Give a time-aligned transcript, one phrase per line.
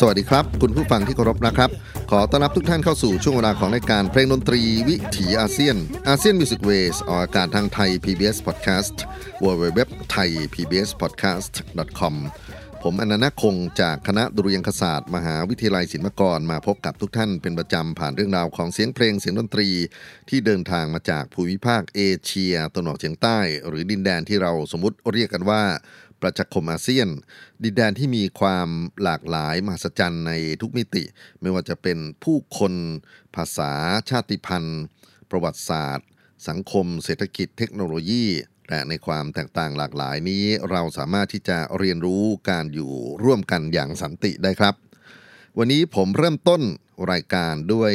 [0.00, 1.70] สวัสดีครับ คุณผู้ฟังที่เคารพนะครับ
[2.10, 5.76] ขอต้อนรับทุกท่านเข้าสู่ช่วงเวลาของรายการเพลงดนตรีวิถีอาเซียน
[6.08, 8.96] ASEAN Music Ways ออกอากาศทางไทย PBS Podcast
[9.44, 9.80] w w w
[10.14, 11.52] t h a i PBS Podcast
[11.98, 12.14] com
[12.82, 19.68] ผมอนันต์คงจากคณะดุริยางคศาสตร์มหาวิทยาลัยศิลปากรมาพบกับทุกท่านเป็นประจำผ่านเรื่องราวของเสียงเพลงเสียงดนตรี
[20.28, 25.62] ที่เดินทางมาจากภูมิภาคเอเชียตะวันออกเฉียงใต้ หรือดินแดนที่เราสมมติเรียกกันว่า
[26.22, 27.08] ประชาคมอาเซียน
[27.62, 28.68] ดินแดนที่มีความ
[29.02, 31.04] หลากหลายมหัศจรรย์ในทุกมิติ
[31.40, 32.74] ไม่ว่าจะเป็นผู้คน
[33.36, 33.72] ภาษา
[34.10, 34.84] ชาติพันธุ์
[35.30, 36.06] ประวัติศาสตร์
[36.48, 38.26] สังคม เศรษฐกิจเทคโนโลยี
[38.68, 42.92] และในความแตกต่างหลากหลายนี้ เราสามารถที่จะเรียนรู้การอยู่
[43.24, 44.74] ร่วมกันอย่างสันติได้ครับ
[45.58, 46.62] วันนี้ผมเริ่มต้น
[47.12, 47.92] รายการด้วย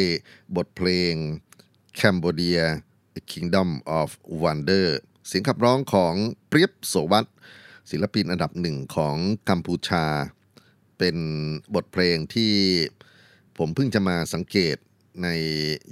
[0.56, 1.14] บทเพลง
[2.00, 2.62] Cambodia
[3.32, 4.10] Kingdom of
[4.42, 4.88] Wonder
[5.28, 6.14] เสียงขับร้องของ
[6.48, 7.26] เปรียบโสวัต
[7.90, 9.16] ศิลปินอันดับหนึ่งของ
[9.50, 10.06] กัมพูชา
[10.98, 11.18] เป็น
[11.76, 12.54] บทเพลงที่
[13.58, 14.78] ผมเพิ่งจะมาสังเกต
[15.24, 15.30] ใน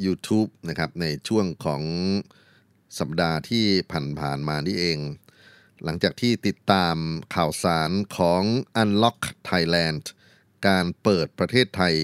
[0.05, 1.83] YouTube นะครับในช่วงของ
[2.99, 3.65] สัปดาห์ที่
[4.21, 4.99] ผ่านๆมานี่เอง
[5.83, 6.95] หลังจากที่ติดตาม
[7.35, 8.43] ข่าวสารของ
[8.81, 10.03] Unlock Thailand
[10.67, 11.95] การเปิดประเทศไทย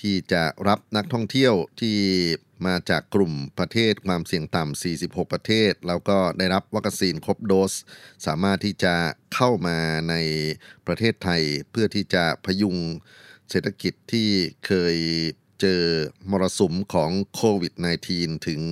[0.00, 1.98] ที่จะรับนักท่องเที่ยวที่
[2.66, 7.72] มาจากกลุ่มประเทศความเสี่ยงต่ำ 46 ประเทศ แล้วก็ได้รับวัคซีนครบโดส
[8.26, 8.94] สามารถที่จะ
[9.34, 9.78] เข้ามา
[10.10, 10.14] ใน
[10.86, 12.76] ประเทศไทย เพื่อที่จะพยุง
[13.50, 14.28] เศรษฐกิจที่
[14.66, 14.96] เคย
[15.60, 15.82] เจอ
[16.30, 17.72] มรสุมของโควิด
[18.10, 18.62] -19 ถึง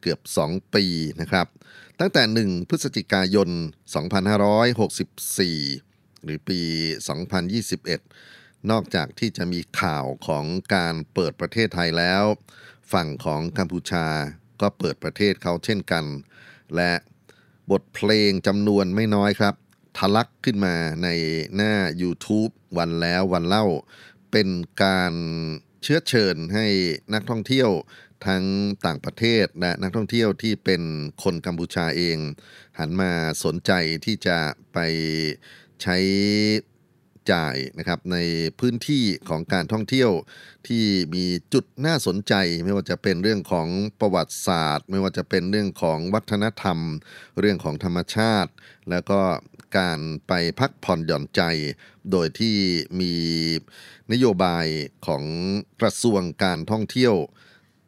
[0.00, 0.84] เกือบ 2 ปี
[1.20, 1.46] นะครับ
[2.00, 3.48] ตั้งแต่ 1 พฤศจิกายน
[5.06, 6.60] 2564 หรือปี
[7.44, 10.44] 2021 นอกจากที่จะมีข่าวของ
[10.74, 12.24] การเปิดประเทศไทยแล้ว
[12.92, 14.06] ฝั่งของกัมพูชา
[14.60, 16.04] ก็เปิดประเทศเขาเช่นกัน
[16.76, 16.92] และ
[17.70, 19.54] บทเพลงจำนวนไม่น้อยครับ
[19.96, 21.08] ทะลักขึ้นมาใน
[21.54, 23.66] หน้า YouTube วันแล้ววันเล่า
[24.32, 24.48] เป็น
[24.82, 25.14] การ
[25.82, 26.66] เชื้อเชิญให้
[27.14, 27.70] นักท่องเที่ยว
[28.26, 28.44] ทั้ง
[28.86, 30.82] ต่างประเทศและนักท่องเที่ยวที่เป็น
[31.22, 32.18] คนกัมพูชาเอง
[32.78, 33.12] หันมา
[33.44, 33.72] สนใจ
[34.04, 34.38] ที่จะ
[34.72, 34.78] ไป
[35.82, 35.96] ใช้
[37.32, 38.16] จ่ายนะครับใน
[38.60, 40.10] พื้นที่ของการท่องเที่ยว
[40.68, 40.84] ที่
[41.14, 42.34] มีจุดน่าสนใจ
[42.64, 43.68] ไม่ว่าจะเป็นเรื่องของ
[44.00, 46.78] ประวัติศาสตร์ ไม่ว่าจะเป็นเรื่องของวัฒนธรรม
[47.40, 48.50] เรื่องของธรรมชาติ
[48.90, 49.20] แล้วก็
[49.78, 51.42] การไปพักผ่อนหย่อนใจ
[52.10, 52.56] โดยที่
[53.00, 53.14] มี
[54.12, 54.66] นโยบาย
[55.06, 55.24] ของ
[55.80, 57.14] กระทรวงการท่องเที่ยว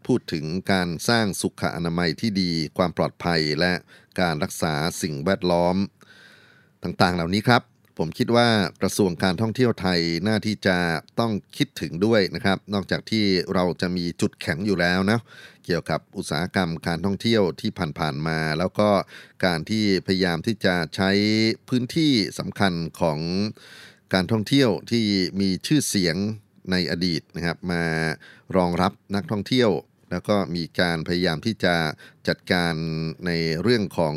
[0.06, 3.72] พูดถึงการสร้างสุขอนามัยที่ดีความปลอดภัยและ
[4.20, 5.76] การรักษาสิ่งแวดล้อม
[6.82, 8.48] ต่างๆ เหล่านี้ครับ ผมคิดว่า
[8.82, 10.78] กระทรวงการท่องเที่ยวไทยน่าที่จะ
[11.20, 13.24] ต้องคิดถึงด้วยนะครับ นอกจากที่
[13.54, 15.20] เราจะมีจุดแข็งอยู่แล้วนะ
[15.64, 18.88] เกี่ยวกับอุตสาหกรรมการท่องเที่ยวที่ผ่านๆมา แล้วก็
[19.44, 21.10] การที่พยายามที่จะใช้
[21.68, 23.18] พื้นที่สำคัญของ
[24.14, 25.04] การท่องเที่ยวที่
[25.40, 26.16] มีชื่อเสียง
[26.70, 27.84] ในอดีตนะครับ มา
[28.56, 29.70] รองรับนักท่องเที่ยว
[30.10, 31.74] แล้วก็มีการพยายามที่จะ
[32.28, 32.74] จัดการ
[33.26, 33.30] ใน
[33.62, 34.16] เรื่องของ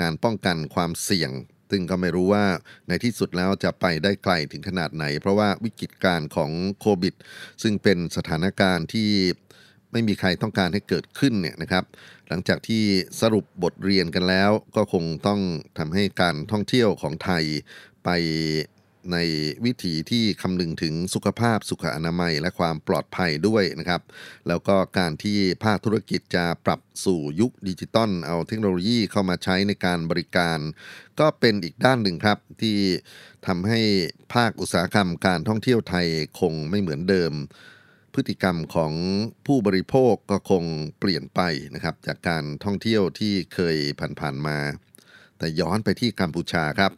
[0.00, 1.30] การป้องกันความเสี่ยง
[1.72, 2.44] ซึ่งก็ไม่รู้ว่า
[2.88, 7.14] ในที่สุดแล้วจะไปได้ไกลถึงขนาดไหน เพราะว่าวิกฤตการณ์ของโควิด
[7.62, 9.10] ซึ่งเป็นสถานการณ์ที่
[9.92, 11.84] ไม่มีใครต้องการให้เกิดขึ้นเนี่ยนะครับ
[12.28, 12.82] หลังจากที่
[13.20, 15.40] สรุปบทเรียนกันแล้ว ก็คงต้อง
[15.78, 17.44] ทำให้การท่องเที่ยวของไทย
[18.04, 18.10] ไป
[19.12, 19.18] ใน
[19.64, 24.02] วิถีที่คำนึงถึงสุขภาพสุขอนามัยและความปลอดภัยด้วยนะครับ
[24.48, 30.58] แล้วก็การที่ภาคธุรกิจจะปรับสู่ยุคดิจิตอลเอาเทคโนโลยีเข้ามาใช้ในการบริการ
[31.20, 32.78] ก็เป็นอีกด้านหนึ่งครับที่
[33.46, 33.80] ทำให้
[34.34, 36.06] ภาคอุตสาหกรรมการท่องเที่ยวไทย
[36.40, 37.32] คงไม่เหมือนเดิม
[38.14, 38.92] พฤติกรรมของ
[39.46, 40.64] ผู้บริโภคก็คง
[40.98, 41.40] เปลี่ยนไป
[41.74, 43.76] นะครับ จากการท่องเที่ยวที่เคย
[44.20, 44.58] ผ่านๆมา
[45.38, 46.92] แต่ย้อนไปที่กัมพูชาครับ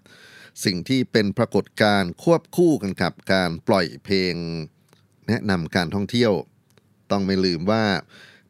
[0.65, 4.35] สิ่งที่เป็นปรากฏการณ์ควบคู่กันกับการปล่อยเพลง
[5.29, 6.33] แนะนำการท่องเที่ยว
[7.11, 7.85] ต้องไม่ลืมว่า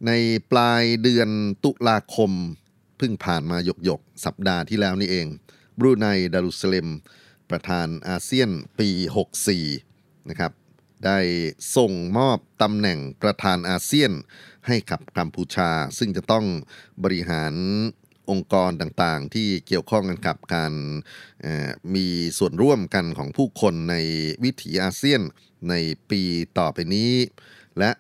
[0.07, 0.13] ใน
[0.51, 1.29] ปลายเดือน
[1.65, 2.33] ตุลาคม
[2.99, 5.27] เพิ่งผ่านมาหยกหยกสัปดาห์ที่แล้วนี่เอง
[5.79, 6.89] บรูไนดารุสเลม
[7.51, 8.89] ประธานอาเซียนปี
[9.59, 10.53] 64 นะครับ
[11.05, 11.19] ได้
[11.77, 14.13] ส่งมอบตำแหน่งประธานอาเซียน
[14.67, 16.47] ให้กับกัมพูชา ซึ่งจะต้อง
[17.05, 17.55] บริหาร
[18.31, 20.73] องค์กรต่างๆ ที่เกี่ยวข้องกันกับการ
[21.95, 22.07] มี
[22.39, 23.97] ส่วนร่วมกันของผู้คนใน
[24.45, 25.23] วิถีอาเซียน
[25.71, 25.75] ใน
[26.11, 26.23] ปี
[26.59, 27.13] ต่อไปนี้
[27.79, 27.91] และ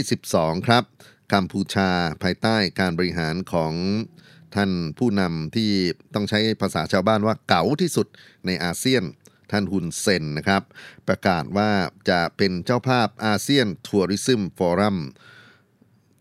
[0.00, 0.84] 2022 ครับ
[1.32, 1.90] กัมพูชา
[2.22, 3.72] ภายใต้การบริหารของ
[4.54, 5.70] ท่านผู้นำที่
[6.14, 8.06] ต้องใช้ภาษาชาวบ้านว่าเก๋าที่สุด
[8.46, 9.02] ในอาเซียน
[9.50, 10.62] ท่านฮุนเซนนะครับ
[11.08, 11.70] ประกาศว่า
[12.10, 14.98] จะเป็นเจ้าภาพ ASEAN Tourism Forum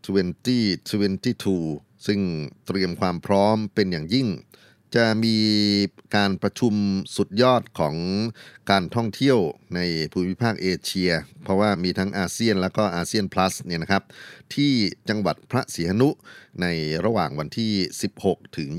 [0.06, 2.20] 2022 ซึ่ง
[2.66, 4.30] เตรียมความพร้อมเป็นอย่างยิ่ง
[4.96, 5.38] จะมี
[6.16, 6.74] การประชุม
[7.16, 7.96] สุดยอดของ
[8.70, 9.40] การท่องเที่ยว
[9.76, 9.80] ใน
[10.12, 11.12] ภูมิภาคเอเชีย
[11.44, 14.04] เพราะว่ามีทั้งอาเซียนแล้วก็อาเซียน plus เนี่ยนะครับ
[14.54, 14.72] ที่
[15.10, 16.10] จังหวัดพระสีหนุ
[16.62, 16.66] ใน
[17.06, 17.74] ระหว่างวันที่
[18.16, 18.70] 16 ถึง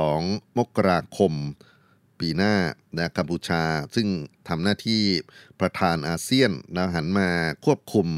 [0.00, 1.32] 22 มกราคม
[2.20, 2.54] ปีหน้า
[2.96, 3.62] นะกัมพูชา
[3.94, 4.08] ซึ่ง
[4.48, 5.02] ทำหน้าที่
[5.60, 7.28] ประธานอาเซียนแล้วหันมา
[7.64, 8.08] ควบคุม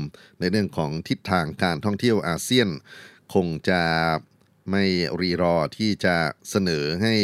[0.40, 2.68] ในเรื่องของทิศทางการท่องเที่ยวอาเซียน
[3.34, 3.80] คงจะ
[4.70, 4.84] ไม่
[5.20, 6.16] รีรอที่จะ
[6.50, 7.14] เสนอให้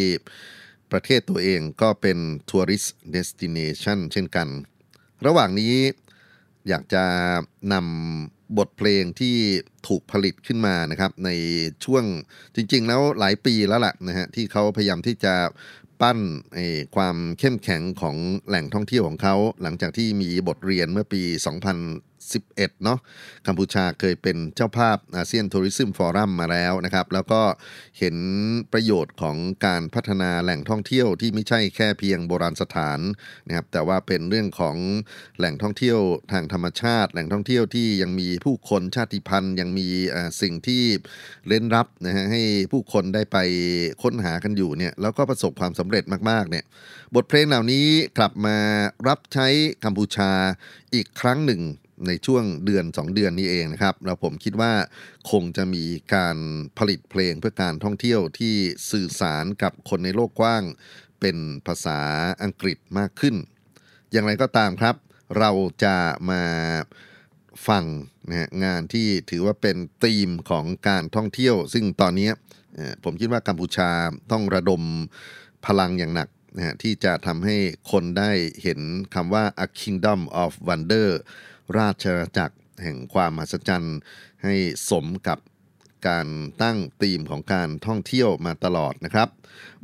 [0.93, 2.19] ประเทศตัวเองก็เป็น
[2.51, 4.49] ทัวริสต์เดสติเนชันเช่นกัน
[5.27, 5.75] ระหว่างนี้
[6.69, 7.05] อยากจะ
[7.73, 9.37] นำบทเพลงที่
[9.87, 11.31] ถูกผลิตขึ้นมานะครับ ใน
[11.85, 12.05] ช่วง
[12.55, 15.35] จริง ๆ แล้วหลายปีแล้วล่ะนะฮะที่เขาพยายามที่จะ
[16.01, 16.19] ปั้น
[16.97, 18.17] ความเข้มแข็งของ
[18.49, 21.23] แหล่งท่องเที่ยวของเขา หลังจากที่มีบทเรียนเมื่อปี
[22.37, 22.99] 2011 เนาะ
[23.47, 27.43] กัมพูชาเคยเป็นเจ้าภาพอาเซียนทัวริซึมฟอรัมมาแล้วนะครับ แล้วก็
[27.99, 28.17] เห็น
[28.73, 29.37] ประโยชน์ของ
[29.67, 33.01] การพัฒนาแหล่งท่องเที่ยวที่ไม่ใช่แค่เพียงโบราณสถาน
[33.47, 34.77] นะครับแต่ว่าเป็นเรื่องของ
[35.39, 35.99] แหล่งท่องเที่ยว
[36.33, 39.89] ทางธรรมชาติ แหล่งท่องเที่ยวที่ยังมีผู้คนชาติพันธุ์ ยังมี
[40.43, 40.83] สิ่งที่
[41.47, 42.43] เร้นลับนะฮะให้
[42.73, 43.39] ผู้คนได้ไป
[44.03, 46.65] ค้นหากันอยู่เนี่ยแล้วก็ประสบความสำเร็จมากๆเนี่ย
[47.15, 47.87] บทเพลงเหล่านี้
[48.19, 48.57] กลับมา
[49.09, 49.47] รับใช้
[49.85, 50.31] กัมพูชา
[50.95, 51.61] อีกครั้งหนึ่ง
[52.07, 54.73] ในช่วงเดือน 2 เดือนนี้เองนะครับแล้วผมคิดว่า
[55.31, 55.85] คงจะมี
[56.15, 56.37] การ
[56.79, 58.55] ผลิตเพลงเพื่อการท่องเที่ยวที่
[58.91, 60.63] สื่อสารกับคนในโลกกว้าง
[61.21, 61.37] เป็น
[61.67, 62.01] ภาษา
[62.43, 63.35] อังกฤษมากขึ้น
[64.13, 64.97] อย่างไรก็ตามครับ
[65.39, 65.51] เรา
[65.85, 65.97] จะ
[66.31, 66.43] มา
[67.69, 67.85] ฟัง
[68.29, 72.31] นะงานที่ถือว่าเป็นธีมของการท่องเที่ยว ซึ่งตอนนี้
[73.05, 73.91] ผมคิดว่ากัมพูชา
[74.33, 74.83] ต้องระดม
[75.67, 77.57] พลังอย่างหนักนะที่จะทำให้
[77.91, 78.31] คนได้
[78.63, 78.81] เห็น
[79.15, 81.09] คำว่า a kingdom of wonder
[81.79, 83.99] ราชอาณาจักรแห่งความมหัศจรรย์
[84.45, 84.55] ให้
[84.91, 85.39] สมกับ
[86.09, 86.29] การ
[86.63, 89.29] ตั้งธีมของการท่องเที่ยวมาตลอดนะครับ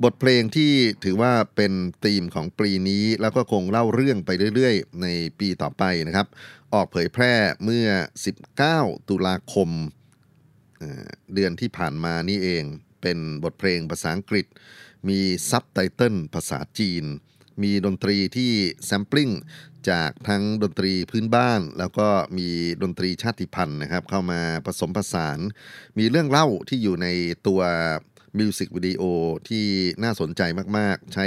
[0.02, 0.72] บทเพลงที่
[1.04, 1.72] ถือว่าเป็น
[2.04, 5.06] ธีมของปีนี้ แล้วก็คงเล่าเรื่องไปเรื่อยๆ ใน
[5.40, 6.26] ปีต่อไปนะครับ
[6.74, 7.32] ออกเผยแพร่
[7.64, 7.86] เมื่อ
[8.50, 9.70] 19 ตุลาคม
[10.78, 12.64] เอ่อเดือนที่ผ่านมานี่เอง
[13.02, 14.46] เป็นบทเพลงภาษาอังกฤษ
[15.08, 17.04] มีซับไตเติลภาษาจีน
[17.62, 18.52] มีดนตรีที่
[18.84, 19.30] แซมปลิ้ง
[19.90, 22.48] จากทั้งดนตรีพื้นบ้าน แล้วก็มี
[22.82, 25.38] ดนตรีชาติพันธุ์นะครับ เข้ามาผสมผสาน
[25.98, 27.06] มีเรื่องเล่าที่อยู่ใน
[27.46, 27.62] ตัว
[28.38, 29.02] มิวสิกวิดีโอ
[29.48, 29.66] ที่
[30.02, 30.42] น่าสนใจ
[30.78, 31.26] มาก ๆ ใช้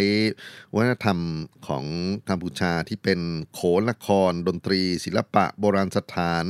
[0.75, 1.19] วัฒนธรรม
[1.67, 1.85] ของ
[2.29, 3.19] กัมพูชาที่เป็น
[3.53, 6.45] โขนละคร ดนตรี ศิลปะ โบราณสถาน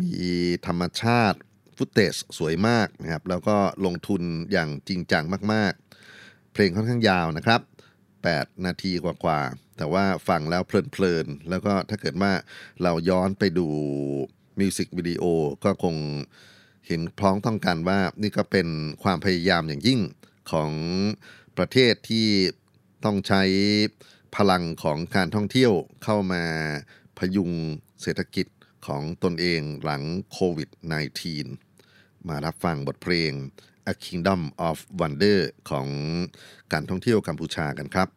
[0.00, 0.12] มี
[0.66, 1.38] ธรรมชาติ
[1.76, 5.72] ฟุตเตจสวยมากนะครับ แล้วก็ลงทุนอย่างจริงจังมาก
[6.14, 7.60] ๆ เพลงค่อนข้างยาวนะครับ
[8.26, 12.32] 8 นาทีกว่าๆ แต่ว่าฟังแล้วเพลินๆ แล้วก็ถ้าเกิดว่า
[12.82, 13.66] เราย้อนไปดู
[14.60, 15.24] มิวสิกวิดีโอ
[15.64, 15.96] ก็คง
[16.86, 18.68] เห็นพร้องต้องกันว่านี่ก็เป็น
[19.02, 20.00] ความพยายามอย่างยิ่ง
[20.50, 20.70] ของ
[21.56, 22.28] ประเทศที่
[23.04, 23.42] ต้องใช้
[24.36, 25.72] พลังของการท่องเที่ยว
[26.04, 26.44] เข้ามา
[27.18, 27.50] พยุง
[28.02, 28.46] เศรษฐกิจ
[28.86, 30.68] ของตนเองหลังโควิด
[31.48, 33.32] -19 มารับฟังบทเพลง
[33.90, 35.38] A Kingdom of Wonder
[35.70, 35.86] ของ
[36.72, 38.08] การท่องเที่ยวกัมพูชากันครับ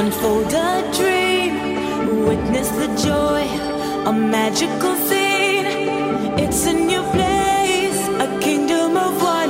[0.00, 1.13] Unfold a dream.
[2.34, 3.42] witness the joy,
[4.10, 5.64] a magical thing.
[6.38, 9.43] It's a new place, a kingdom of light.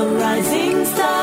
[0.00, 1.19] a rising star.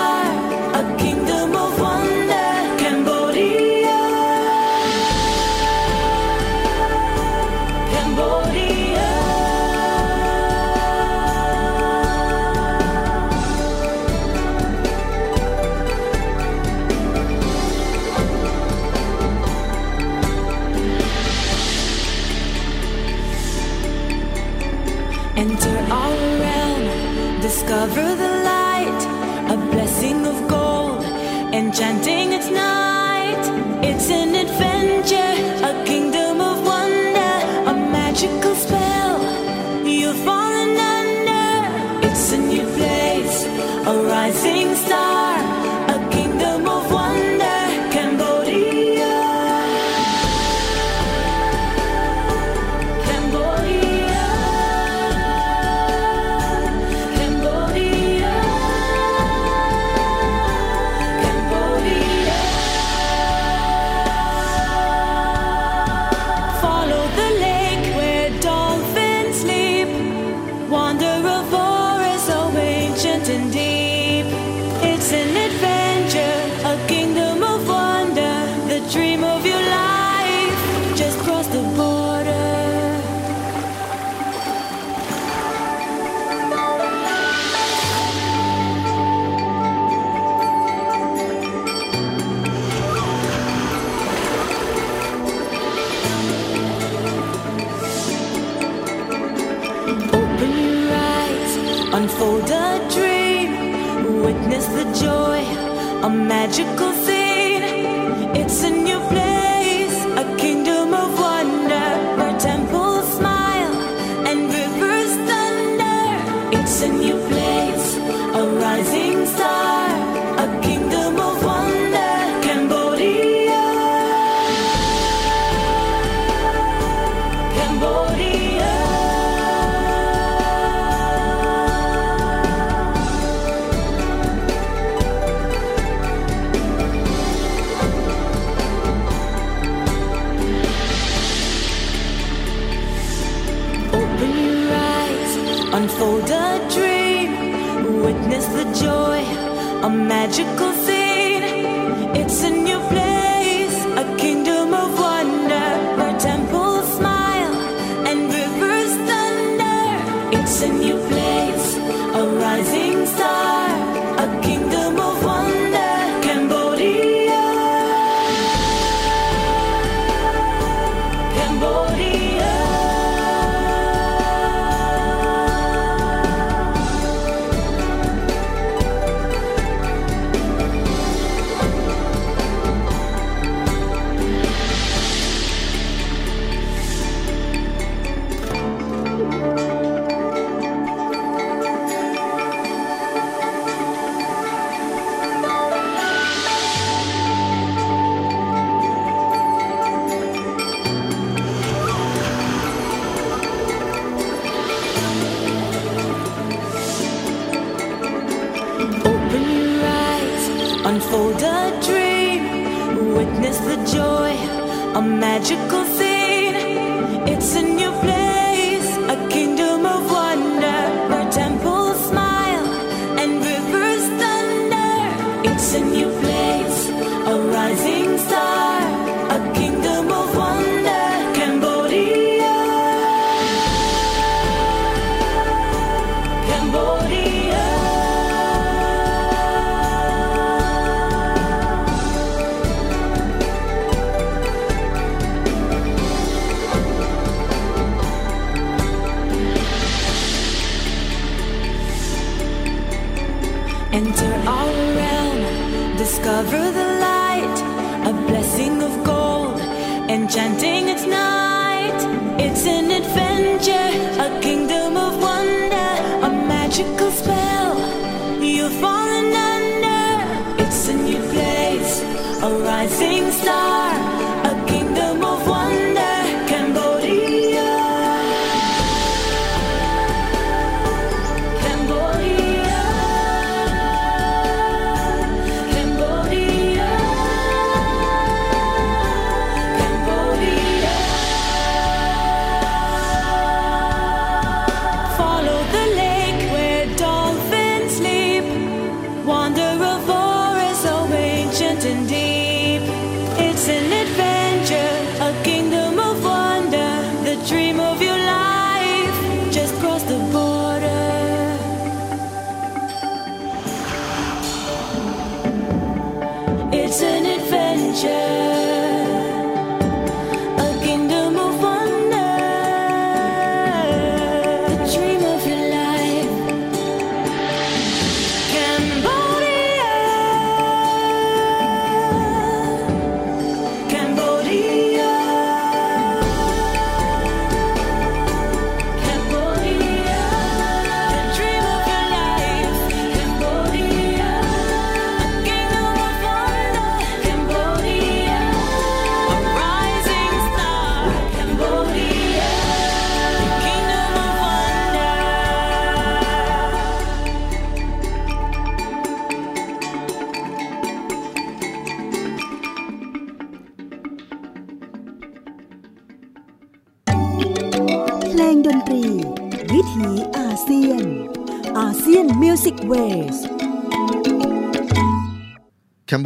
[106.48, 106.76] magic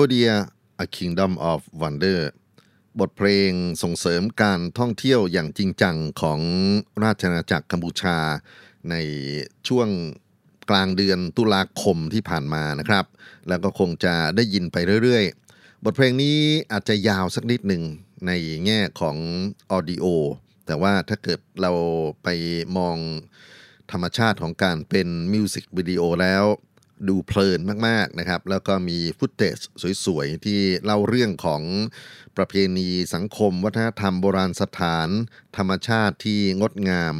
[0.02, 0.36] Cambodia
[0.84, 2.20] A Kingdom of Wonder
[3.00, 3.52] บทเพลง
[3.84, 6.40] ส่งเสริมการท่องเที่ยวอย่างจริงจังของ
[7.04, 8.18] ราชอาณาจักรกัมพูชา
[8.90, 8.96] ใน
[9.68, 9.88] ช่วง
[10.70, 13.06] กลางเดือนตุลาคมที่ผ่านมานะครับ
[13.50, 16.38] แล้วก็คงจะได้ยินไปเรื่อยๆ บทเพลงนี้
[16.72, 17.84] อาจจะยาวสักนิดหนึ่ง
[18.28, 18.32] ใน
[18.66, 19.18] แง่ของ
[19.72, 20.06] ออดิโอ
[20.66, 21.72] แต่ว่าถ้าเกิดเรา
[22.24, 22.28] ไป
[22.78, 22.98] มอง
[23.92, 26.46] ธรรมชาติของการเป็นมิวสิกวิดีโอแล้ว
[27.10, 29.58] ดูเพลินมากๆนะครับ แล้วก็มี footage
[30.06, 31.62] สวยๆ ที่เล่าเรื่องของ
[32.38, 35.10] ประเพณีสังคม วัฒนธรรมโบราณสถาน
[35.58, 37.16] ธรรมชาติที่งดงาม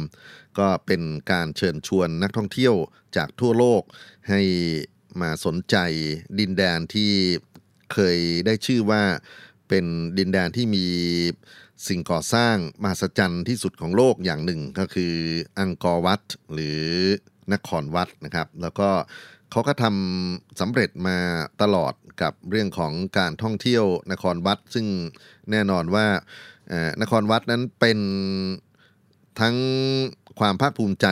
[0.58, 2.74] ก็เป็นการเชิญชวนนักท่องเที่ยว
[3.16, 3.82] จากทั่วโลก
[4.28, 4.40] ให้
[5.20, 5.76] มาสนใจ
[6.38, 7.12] ดินแดนที่
[7.92, 9.02] เคยได้ชื่อว่า
[9.68, 9.84] เป็น
[10.18, 10.86] ดินแดนที่มี
[11.88, 15.14] สิ่งก่อสร้างมหัศจรรย์ที่สุดของโลกอย่างหนึ่งก็คือ
[15.58, 16.82] อังกอร์วัดหรือ
[17.52, 18.88] นครวัดนะครับ แล้วก็
[19.52, 21.18] เขาก็ทำสำเร็จมา
[21.62, 24.86] ตลอดกับเรื่องของการท่องเที่ยวนครวัด ซึ่ง
[25.50, 26.06] แน่นอนว่า
[27.02, 27.98] นครวัดนั้นเป็น
[29.40, 29.56] ทั้ง
[30.40, 31.06] ความภาคภูมิใจ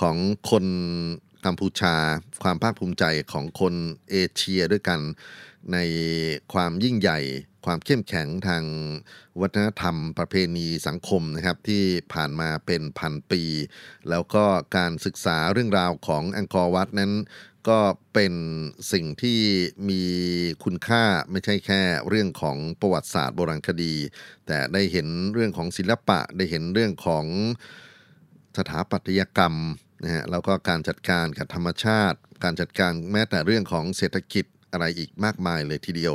[0.00, 0.16] ของ
[0.50, 0.66] คน
[1.46, 1.94] กัมพูชา
[2.42, 3.74] ความภาคภูมิใจของคน
[4.10, 5.00] เอเชียด้วยกัน
[5.72, 5.78] ใน
[6.52, 7.20] ความยิ่งใหญ่
[7.66, 8.64] ความเข้มแข็งทาง
[9.40, 11.82] วัฒนธรรมประเพณีสังคมนะครับที่
[12.12, 13.42] ผ่านมาเป็นพันปี
[14.10, 14.44] แล้วก็
[14.76, 17.12] การศึกษาเรื่องราวของอังกอร์วัดนั้น
[17.68, 17.80] ก็
[18.14, 18.34] เป็น
[18.92, 19.40] สิ่งที่
[19.88, 20.02] มี
[20.64, 23.94] คุณค่าไม่ใช่แค่เรื่องของประวัติศาสตร์โบราณคดี
[24.46, 27.24] แต่ได้เห็นเรื่องของศิลปะได้เห็นเรื่องของ
[28.58, 29.54] สถาปัตยกรรม
[30.04, 36.14] นะฮะแล้วก็การจัดการกับธรรมชาติ การจัดการแม้แต่เรื่องของเศรษฐกิจอะไรอีกมากมายเลยทีเดียว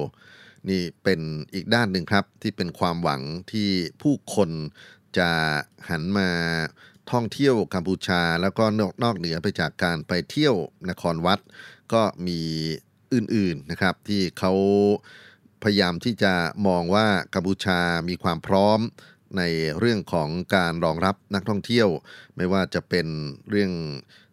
[0.69, 1.19] นี่เป็น
[1.53, 3.69] อีกด้านหนึ่งครับที่เป็นความหวังที่
[4.01, 4.49] ผู้คน
[5.17, 5.31] จะ
[5.89, 6.29] หันมา
[7.11, 10.55] ท่องเที่ยวกัมพูชา แล้วก็นอกนอกเหนือไปจากการไปเที่ยว
[10.89, 11.39] นครวัด
[11.93, 12.39] ก็มี
[13.13, 14.53] อื่นๆนะครับ ที่เขา
[15.63, 16.33] พยายามที่จะ
[16.67, 18.79] มองว่ากัมพูชามีความพร้อม
[19.37, 19.43] ใน
[19.79, 21.87] เรื่องของการรองรับนักท่องเที่ยว
[22.35, 23.07] ไม่ว่าจะเป็น
[23.49, 23.71] เรื่อง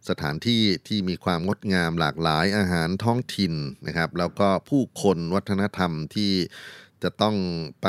[0.08, 3.54] สถานที่ที่มีความงดงามหลากหลายอาหารท้องถิ่น
[3.86, 6.32] นะครับ แล้วก็ผู้คนวัฒนธรรมที่
[7.02, 7.36] จะต้อง
[7.82, 7.88] ไป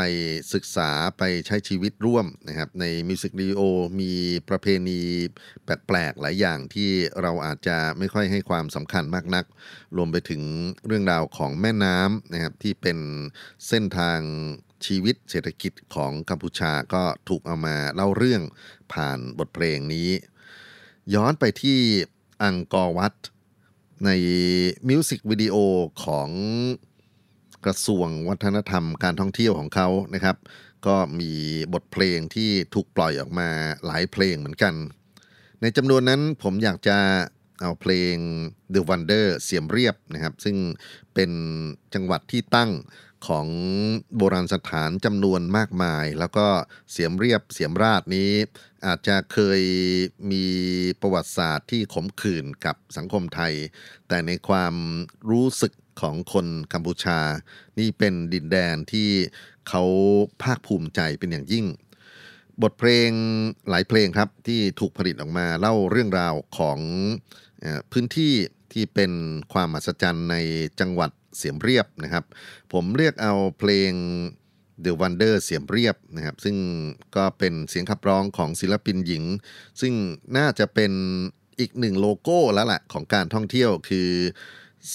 [0.53, 3.61] ศึกษาไปใช้ชีวิตร่วมนะครับในมิวสิกวิดีโอ
[3.99, 4.13] มี
[4.49, 5.01] ประเพณี
[5.63, 6.89] แปลกๆหลายอย่างที่
[7.21, 9.45] เราอาจจะไม่ค่อยให้ความสำคัญมากนัก
[9.97, 10.41] รวมไปถึง
[10.87, 12.97] เรื่องราวของแม่น้ำนะครับที่เป็น
[13.67, 14.19] เส้นทาง
[14.85, 18.41] ชีวิตเศรษฐกิจของกัมพูชาก็ถูกเอามาเล่าเรื่อง
[18.93, 20.09] ผ่านบทเพลงนี้
[21.13, 21.79] ย้อนไปที่
[22.43, 23.13] อังกอร์วัด
[24.05, 24.09] ใน
[24.89, 25.55] มิวสิกวิดีโอ
[26.03, 26.29] ของ
[27.65, 30.37] กระทรวงวัฒนธรรมการท่องเที่ยวของเขานะครับ
[30.87, 31.31] ก็มี
[31.73, 33.49] บทเพลงที่ถูกปล่อยออกมา
[33.85, 34.73] หลายเพลงเหมือนกัน
[35.61, 36.97] ในจำนวนนั้นผมอยากจะ
[37.61, 38.15] เอาเพลง
[38.73, 40.57] The Wonder เสียมเรียบนะครับ ซึ่ง
[41.13, 41.31] เป็น
[41.93, 42.71] จังหวัดที่ตั้ง
[43.27, 43.47] ของ
[44.17, 46.47] โบราณสถานจำนวนมากมาย แล้วก็
[46.91, 48.31] เสียมเรียบเสียมราดนี้
[48.85, 49.61] อาจจะเคย
[50.31, 50.45] มี
[51.01, 53.53] ประวัติศาสตร์ที่ขมขื่นกับสังคมไทย
[54.07, 54.73] แต่ในความ
[55.29, 57.19] รู้สึก ของคนกัมพูชา
[57.79, 59.09] นี่เป็นดินแดนที่
[59.69, 59.83] เขา
[60.43, 61.65] ภาคภูมิใจเป็นอย่างยิ่ง
[62.61, 63.09] บทเพลง
[63.69, 66.79] หลายเพลงครับที่ถูกผลิตออกมาเล่าเรื่องราวของ
[67.91, 68.33] พื้นที่
[68.73, 69.11] ที่เป็น
[69.53, 70.35] ความมหัศจรรย์ใน
[70.79, 72.25] จังหวัดเสียมเรียบนะครับ
[72.73, 73.91] ผมเรียกเอาเพลง
[74.85, 76.57] The Wonder เสียมเรียบนะครับ ซึ่ง
[77.15, 79.23] ก็เป็นเสียงขับร้องของศิลปินหญิง
[79.81, 79.93] ซึ่ง
[80.37, 80.91] น่าจะเป็น
[81.59, 84.09] อีกหนึ่งโลโก้แล้วแหละของการท่องเที่ยวคือ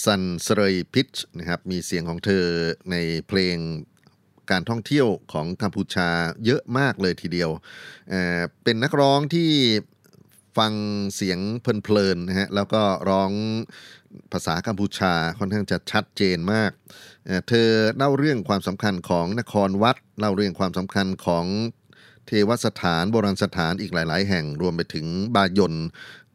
[0.03, 2.44] ซันสเรยพิชนะครับมีเสียงของเธอ
[2.90, 2.97] ใน
[3.29, 3.57] เพลง
[4.51, 6.09] การท่องเที่ยวของกัมพูชา
[6.44, 7.51] เยอะมากเลยทีเดียว
[8.11, 9.51] เเป็นนักร้องที่
[10.59, 10.73] ฟัง
[11.14, 13.31] เสียงเพลินๆนะฮะแล้วก็ร้อง
[14.33, 16.70] ภาษากัมพูชาค่อนข้างจะชัดเจนมาก
[17.27, 21.47] เเธอเล่าเรื่องความสำคัญของนครวัด เล่าเรื่องความสำคัญของ
[22.27, 25.75] เทวสถานโบราณสถานอีกหลาย ๆ แห่งรวมไปถึงบายน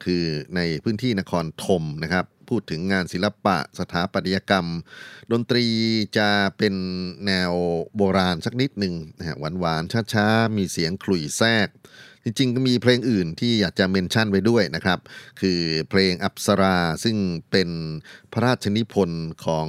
[0.04, 0.24] คือ
[0.56, 4.68] ในพื้นที่นครธมนะครับ พูดถึงงานศิลปะ สถาปัตยกรรม
[5.32, 5.66] ดนตรี
[6.18, 6.76] จะเป็น
[7.26, 7.52] แนว
[7.96, 11.68] โบราณสักนิดหนึ่งนะฮะหวานๆช้าๆ มีเสียงขลุ่ยแทรก
[12.24, 15.00] จริงๆ ก็มีเพลงอื่นที่อยากจะ mention ไว้ด้วยนะครับ
[15.42, 15.60] คือ
[15.90, 17.18] เพลงอัปสราซึ่ง
[17.52, 17.70] เป็น
[18.32, 19.68] พระราชนิพนธ์ของ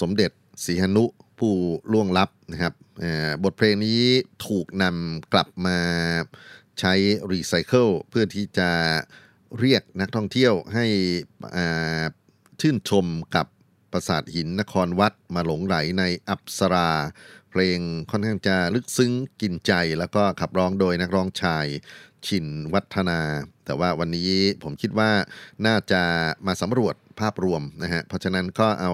[0.00, 0.30] สมเด็จ
[0.64, 1.04] สีหนุ
[1.38, 1.54] ผู้
[1.92, 2.74] ล่วงลับนะครับ
[3.44, 4.00] บทเพลงนี้
[4.46, 5.78] ถูกนำกลับมา
[6.80, 6.94] ใช้
[7.30, 8.70] รีไซเคิลเพื่อที่จะ
[9.60, 10.86] เรียกนักท่องเที่ยวให้
[12.60, 13.46] ชื่นชมกับ
[13.92, 16.90] ปราสาทหินนครวัดมาหลงไหลในอัปสรา
[17.50, 17.78] เพลง
[18.10, 21.66] ค่อนข้างจะลึกซึ้งกินใจแล้วก็ขับร้องโดยนักร้องชาย
[22.26, 23.20] ชินวัฒนา
[23.64, 24.30] แต่ว่าวันนี้
[24.62, 25.10] ผมคิดว่า
[25.66, 26.02] น่าจะ
[26.46, 28.92] มาสำรวจภาพรวมนะฮะ เพราะฉะนั้นก็เอา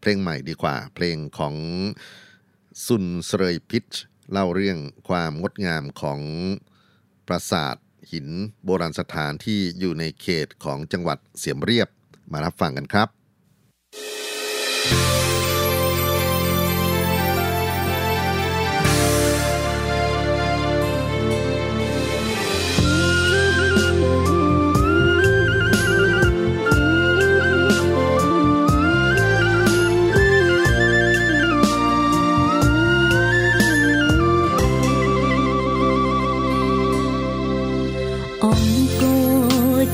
[0.00, 1.54] เพลงใหม่ดีกว่า เพลงของ
[2.86, 3.86] ซุนเสรยพิช
[4.32, 6.20] เล่าเรื่องความงดงามของ
[7.26, 7.76] ปราสาท
[8.12, 8.28] หิน
[8.64, 11.88] โบราณสถานที่อยู่ในเขตของจังหวัดเสียมเรียบ
[12.32, 13.08] มารับฟังกันครับ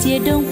[0.03, 0.52] 街灯。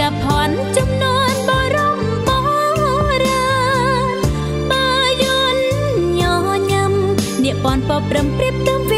[0.00, 2.38] កភណ្ឌចំនួនបរមបុ
[3.24, 3.56] រា
[4.14, 4.16] ណ
[4.70, 5.56] បាយន
[6.20, 6.22] ញ
[6.70, 6.92] ញឹម
[7.44, 8.95] នាបនពព្រឹមព្រៀបទើ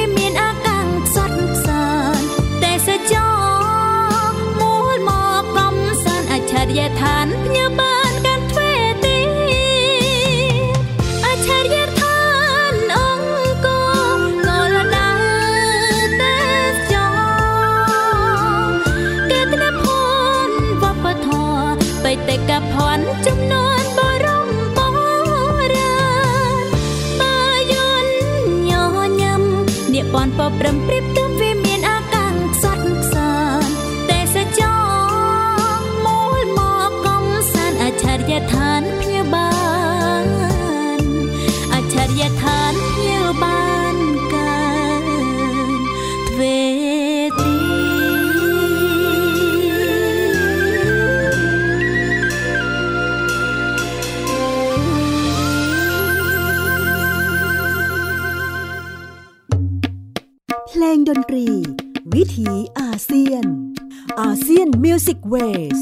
[64.48, 65.80] ASEAN Music Ways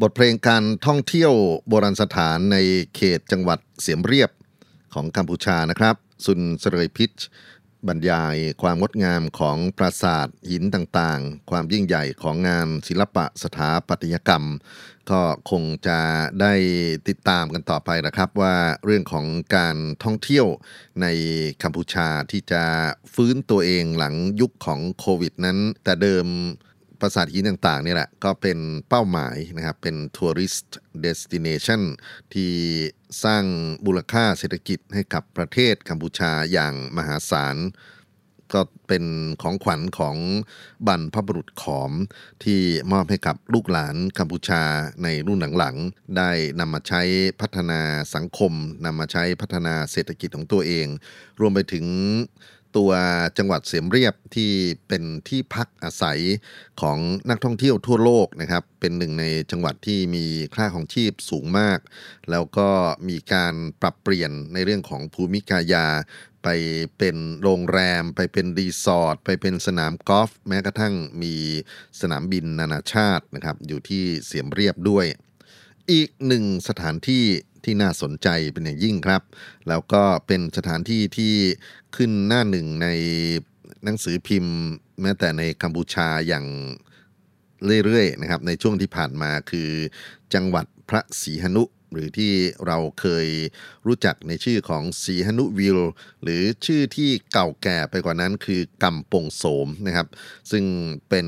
[0.00, 1.32] บทเพลงการท่องเที่ยว
[1.68, 2.56] โบราณสถานใน
[2.94, 4.30] เขตจังหวัดเสียมเรียบ
[4.94, 5.96] ของกัมพูชานะครับ
[6.26, 7.12] สุนเสรยพิช
[7.88, 14.44] บรรยายความงดงามของปราสาทหินต่างๆ ความยิ่งใหญ่ของงานศิลปะสถาปัตยกรรม
[15.10, 16.00] ก็คงจะ
[16.40, 16.54] ได้
[17.08, 20.46] ติดตามกันต่อไปนะครับ ว่าเรื่องของการท่องเที่ยว
[21.02, 21.06] ใน
[21.62, 22.62] กัมพูชาที่จะ
[23.14, 26.26] ฟื้นตัวเองหลังยุคของโควิดนั้น แต่เดิม
[27.00, 31.82] ปราสาทหินต่างๆนี่แหละก็เป็นเป้าหมายนะครับ เป็นทัวริสต์เดสติเนชัน
[32.34, 32.52] ที่
[33.24, 33.44] สร้าง
[33.86, 37.56] มูลค่าเศรษฐกิจให้กับประเทศกัมพูชาอย่างมหาศาล
[38.52, 39.04] ก็เป็น
[39.42, 40.16] ของขวัญของ
[40.86, 41.92] บรรพบุรุษขอม
[42.44, 42.60] ที่
[42.92, 44.62] มอบให้กับลูกหลานกัมพูชา
[45.02, 46.30] ในรุ่นหลังๆ ได้
[46.60, 47.02] นำมาใช้
[47.40, 47.80] พัฒนา
[48.14, 48.52] สังคม
[48.84, 50.86] นำมาใช้พัฒนาเศรษฐกิจของตัวเอง
[51.40, 51.86] รวมไปถึง
[52.76, 52.90] ตัว
[53.38, 54.50] จังหวัดเสียมเรียบที่
[54.88, 56.20] เป็นที่พักอาศัย
[56.80, 56.98] ของ
[57.30, 61.78] นักท่องเที่ยวทั่วโลกนะครับ เป็นหนึ่งในจังหวัดที่มีค่าครองชีพสูงมาก
[62.30, 62.68] แล้วก็
[63.08, 65.86] มีการปรับเปลี่ยนในเรื่องของภูมิกายภาพ
[66.42, 66.48] ไป
[66.98, 71.34] เป็นโรงแรม ไปเป็นรีสอร์ทไปเป็นสนามกอล์ฟแม้กระทั่งมี
[72.00, 75.06] สนามบินนานาชาตินะครับ อยู่ที่เสียมเรียบด้วย
[75.92, 77.24] อีกหนึ่งสถานที่
[77.66, 79.22] ที่น่าสนใจเป็นอย่างยิ่งครับ
[79.68, 81.34] แล้วก็เป็นสถานที่ที่
[81.96, 82.88] ขึ้นหน้าหนึ่งใน
[83.84, 84.56] หนังสือพิมพ์
[85.00, 86.46] แม้แต่ในกัมพูชาอย่าง
[87.84, 89.70] เรื่อยๆนะครับในช่วงที่ผ่านมาคือ
[90.34, 92.32] จังหวัดพระศรีหนุหรือที่
[92.66, 93.26] เราเคย
[93.86, 95.78] รู้จักในชื่อของสีหนุวิล
[96.22, 100.08] หรือชื่อที่เก่าแก่ไปกว่านั้นคือกำปงโสมนะครับ
[100.50, 100.64] ซึ่ง
[101.08, 101.26] เป็น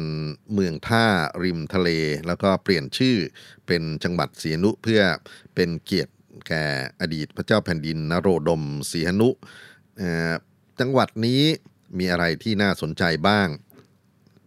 [0.53, 1.07] เมืองท่า
[1.43, 1.89] ริมทะเล
[2.27, 3.17] แล้วก็เปลี่ยนชื่อ
[3.67, 5.03] เป็นจังหวัดสีหนุเพื่อ
[5.55, 6.13] เป็นเกียรติ
[6.49, 6.65] แก่
[7.01, 9.29] อดีตพระเจ้าแผ่นดินนโรดมสีหนุ
[9.97, 10.33] เอ่อ
[10.81, 11.43] จังหวัดนี้
[11.99, 13.49] มีอะไรที่น่าสนใจบ้าง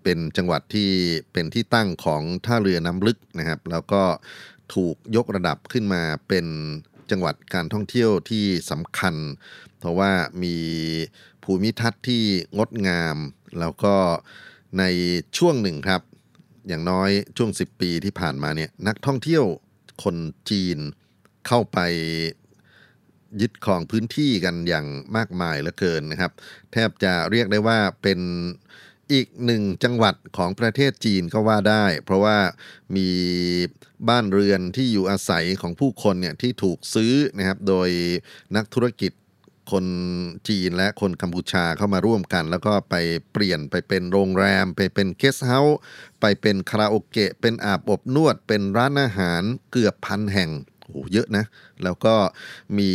[0.04, 0.92] เป็นจังหวัดที่
[1.34, 4.04] เป็นที่ตั้งของท่าเรือน้ำลึกนะครับ แล้วก็
[4.74, 6.46] ถูกยกระดับขึ้นมาเป็น
[7.12, 9.16] จังหวัดการท่องเที่ยวที่สำคัญ
[9.80, 10.12] เพราะว่า
[10.44, 10.56] มี
[11.44, 12.24] ภูมิทัศน์ที่
[12.58, 13.18] งดงาม
[13.60, 13.96] แล้วก็
[14.80, 14.84] ใน
[15.38, 16.02] ช่วงหนึ่งครับ
[16.68, 19.44] อย่างน้อยช่วง 10 ปีที่ผ่านมาเนี่ยนักท่องเที่ยว
[20.04, 20.16] คน
[20.50, 20.78] จีน
[21.48, 21.80] เข้าไป
[23.42, 24.86] ยึดครองพื้นที่กันอย่าง
[25.18, 26.32] มากมายเหลือเกินนะครับ
[26.72, 28.20] แทบจะเรียกได้ว่าเป็น
[29.12, 32.38] อีกหนึ่งจังหวัดของประเทศจีนก็ว่าได้ เพราะว่า
[32.96, 33.10] มี
[34.10, 37.90] บ้านเรือนที่อยู่อาศัยของผู้คนเนี่ยที่ถูกซื้อนะครับโดย
[38.56, 39.12] นักธุรกิจ
[39.72, 39.86] คน
[40.50, 42.96] จีนและคนกัมพูชาเข้ามาร่วมกัน แล้วก็ไป
[43.34, 45.80] เปลี่ยนไปเป็นโรงแรม ไปเป็นเกสเฮาส์
[46.22, 50.50] ไปเป็นคาราโอเกะเป็นอาบอบนวด เป็นร้านอาหารเกือบพันแห่ง
[50.90, 51.46] โอ้โหเยอะนะ
[51.84, 52.16] แล้วก็
[52.78, 52.92] มี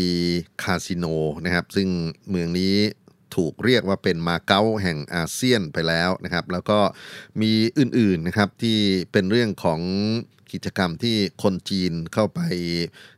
[0.62, 1.04] คาสิโน
[1.44, 1.88] นะครับ ซึ่ง
[2.30, 2.76] เมืองนี้
[3.36, 6.78] ถูกเรียกว่าเป็นมาเก๊าแห่งอาเซียนไปแล้วนะครับ แล้วก็
[7.40, 8.78] มีอื่นๆนะครับที่
[9.12, 9.80] เป็นเรื่องของ
[10.52, 12.40] กิจกรรมที่คนจีนเข้าไป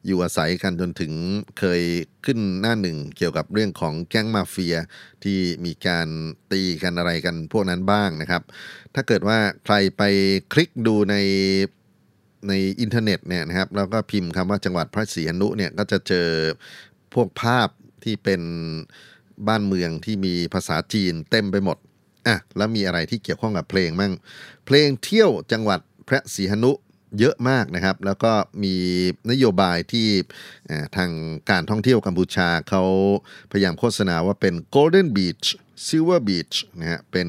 [0.07, 1.13] อยู่อาศัยกันจนถึง
[1.59, 1.83] เคย
[2.25, 4.77] ขึ้นหน้าหนึ่งเกี่ยวกับเรื่องของแก๊งมาเฟีย
[5.25, 6.09] ที่มีการ
[6.53, 8.43] ตีกันอะไรกันพวกนั้นบ้างนะครับ
[8.95, 10.03] ถ้าเกิดว่าใครไป
[10.53, 11.17] คลิกดูใน
[12.49, 16.29] ในอินเทอร์เน็ตเนี่ยนะครับแล้วก็พิมพ์คำว่าจังหวัดพระศรีอนุเนี่ยก็จะเจอ
[17.15, 17.69] พวกภาพ
[18.05, 18.43] ที่เป็น
[19.49, 21.77] บ้านเมืองที่มีภาษาจีนเต็มไปหมด
[22.27, 24.13] อะแล้วมีอะไรที่เกี่ยวข้องกับเพลงมั่ง
[24.67, 26.73] เพลงเที่ยวจังหวัดพระศรีอนุ
[27.19, 28.75] เยอะมากนะครับ แล้วก็มี
[29.31, 30.09] นโยบายที่
[30.97, 31.11] ทาง
[31.51, 32.83] การท่องเที่ยวกัมพูชาเขา
[33.51, 35.47] พยายามโฆษณาว่าเป็น Golden Beach
[35.85, 37.29] Silver Beach นะฮะเป็น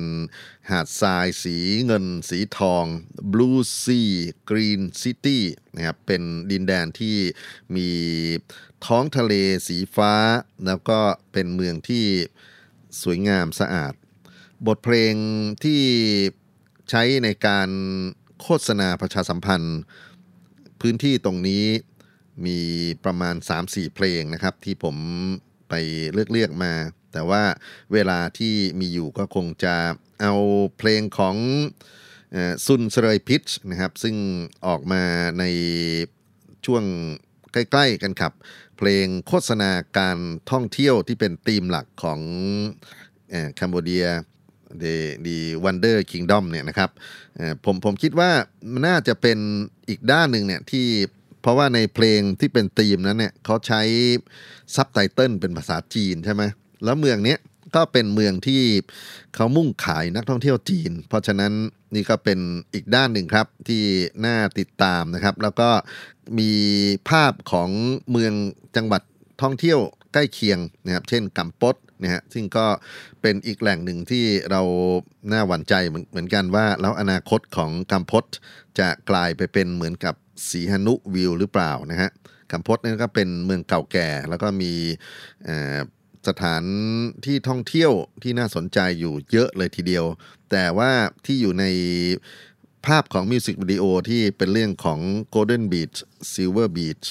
[0.69, 2.85] หาดทรายสีเงินสีทอง
[3.31, 4.11] Blue Sea
[4.49, 5.39] Green City
[5.75, 7.17] นะครับเป็นดินแดนที่
[7.75, 7.89] มี
[8.85, 9.33] ท้องทะเล
[9.67, 10.13] สีฟ้า
[10.65, 10.99] แล้วก็
[11.31, 12.05] เป็นเมืองที่
[13.01, 13.93] สวยงามสะอาด
[14.67, 15.13] บทเพลง
[15.63, 15.81] ที่
[16.89, 17.69] ใช้ในการ
[18.41, 19.79] โฆษณาประชาสัมพันธ์
[20.81, 21.65] พื้นที่ตรงนี้
[22.45, 22.59] มี
[23.05, 24.95] ประมาณ 3-4 เพลงนะครับ ที่ผม
[25.69, 25.73] ไป
[26.13, 26.73] เลือกเลือกมา
[27.13, 27.43] แต่ว่า
[27.93, 29.75] เวลาที่มีอยู่ก็คงจะ
[30.21, 30.33] เอา
[30.77, 31.35] เพลงของ
[32.65, 34.15] ซุนเสรยพิชนะครับ ซึ่ง
[34.67, 35.03] ออกมา
[35.39, 35.43] ใน
[36.65, 36.83] ช่วง
[37.53, 38.33] ใกล้ ๆ กันครับ
[38.77, 40.17] เพลงโฆษณาการ
[40.51, 42.19] ท่องเที่ยวที่เป็นธีมหลักของ
[43.55, 44.05] แคนโบเดีย
[44.81, 46.89] The The Wonder Kingdom เนี่ยนะครับ
[47.65, 48.31] ผมผมคิดว่า
[48.71, 49.37] มันน่าจะเป็น
[49.89, 50.87] อีกด้านหนึ่งเนี่ยที่
[51.41, 53.81] เพราะว่าในเพลงที่เป็นธีมนั้นเนี่ยเขาใช้
[54.75, 56.43] ซับไตเติลเป็นภาษาจีนใช่ไหม
[56.83, 57.39] แล้วเมืองเนี้ย
[57.75, 58.63] ก็เป็นเมืองที่
[59.35, 61.53] เขามุ่งขายนักท่องเที่ยวจีน เพราะฉะนั้น
[61.95, 62.39] นี่ก็เป็น
[62.73, 63.83] อีกด้านหนึ่งครับที่
[64.25, 65.69] น่าติดตามนะครับ แล้วก็
[66.39, 66.51] มี
[67.09, 67.69] ภาพของ
[68.11, 68.33] เมือง
[68.75, 69.01] จังหวัด
[69.41, 69.79] ท่องเที่ยว
[70.13, 72.65] ใกล้เคียงนะครับ เช่นกัมปตนะฮะซึ่งก็
[73.21, 74.61] เป็นอีกแหล่งหนึ่งที่เรา
[75.31, 75.73] น่าหวั่นใจ
[76.09, 78.25] เหมือนกันว่า แล้วอนาคตของกัมพต
[78.79, 80.15] จะกลายไปเป็นเหมือนกับ
[80.49, 82.09] สีหนุวิวหรือเปล่านะฮะ
[82.51, 84.73] กัมพตนี่ก็เป็นเมืองเก่าแก่ แล้วก็มี
[86.27, 86.63] สถาน
[87.25, 87.91] ที่ท่องเที่ยว
[88.23, 90.05] ที่น่าสนใจอยู่เยอะเลยทีเดียว
[90.51, 90.91] แต่ว่า
[91.25, 91.65] ที่อยู่ใน
[92.85, 94.99] ภาพของมิวสิกวิดีโอที่เป็นเรื่องของ
[95.33, 95.97] Golden Beach
[96.31, 97.05] Silver Beach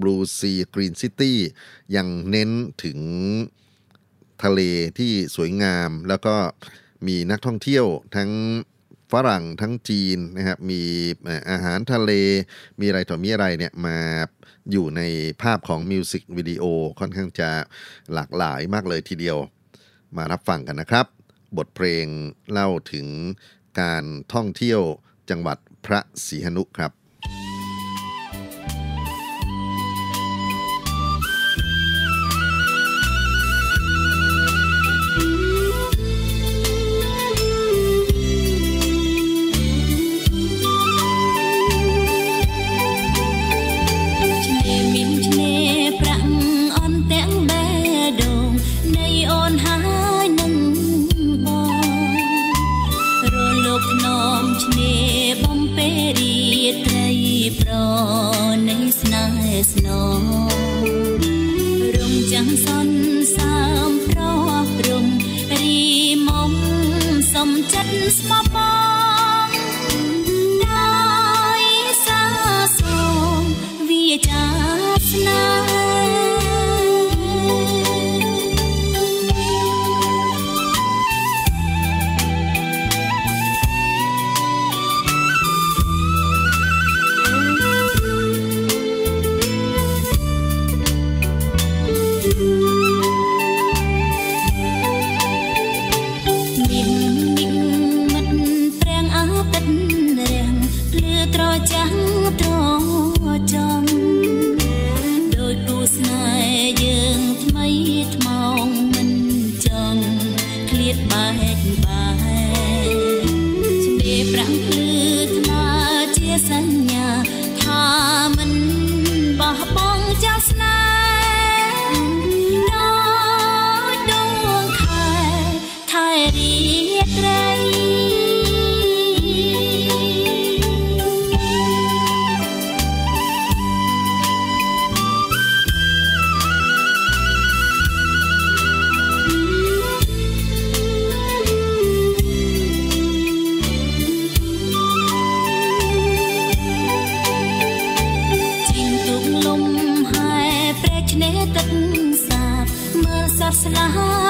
[0.00, 1.32] Blue Sea Green City
[1.96, 2.50] ยังเน้น
[2.84, 2.98] ถึง
[4.42, 4.60] ทะเล
[4.98, 6.34] ที่สวยงาม แล้วก็
[7.06, 8.30] มีนักท่องเที่ยวทั้ง
[9.12, 10.82] ฝรั่งทั้งจีนนะครับมี
[11.24, 12.12] เอ่ออาหารทะเล
[12.80, 13.98] มีอะไรต่อมีอะไรเนี่ยมา
[14.70, 15.02] อยู่ใน
[15.42, 16.64] ภาพของมิวสิกวิดีโอ
[17.00, 17.50] ค่อนข้างจะ
[18.14, 19.38] หลากหลายมากเลยทีเดียว
[20.16, 21.06] มารับฟังกันนะครับ
[21.56, 22.06] บทเพลง
[22.52, 23.06] เล่าถึง
[23.80, 24.04] การ
[24.34, 24.80] ท่องเที่ยว
[25.30, 26.92] จังหวัดพระศรีหนุครับ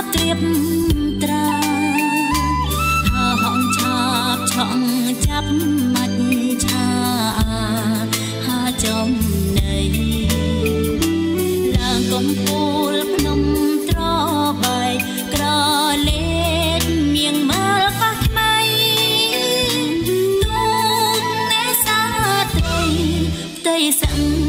[0.01, 0.41] ប់ត្រៀប
[1.23, 1.49] ត្រា
[3.11, 4.01] ហើហងឆា
[4.37, 4.85] បឆក់
[5.27, 5.53] ចាប់
[5.95, 6.21] មាច់
[6.65, 6.89] ឆា
[8.47, 9.11] ហាចំ
[9.59, 9.89] ន័យ
[11.77, 13.41] ឡើងកំពូលភ្នំ
[13.89, 14.01] ត្រ
[14.63, 14.97] បែក
[15.35, 15.45] ក្រ
[16.09, 16.31] លេ
[16.81, 16.83] ត
[17.15, 18.57] មៀងមើលកោះថ្មី
[20.43, 20.65] ទូ
[21.21, 21.23] ក
[21.53, 22.03] នេសា
[22.43, 22.81] ទត្រី
[23.57, 24.40] ផ្ទៃសមុ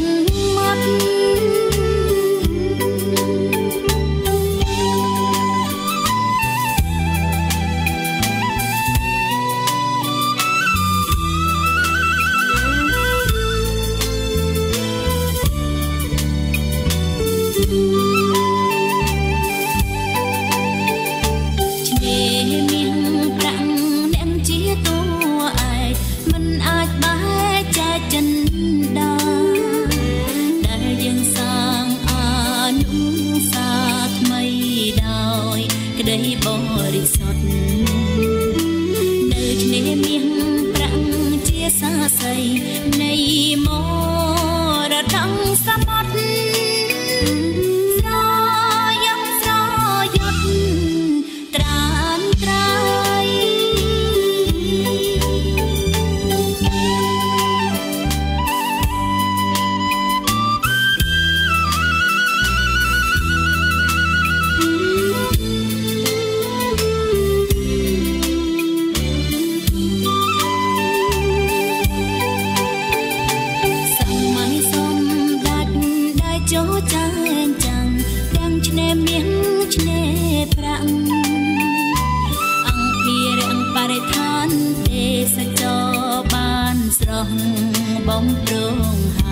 [88.06, 88.82] bóng đường
[89.24, 89.31] hà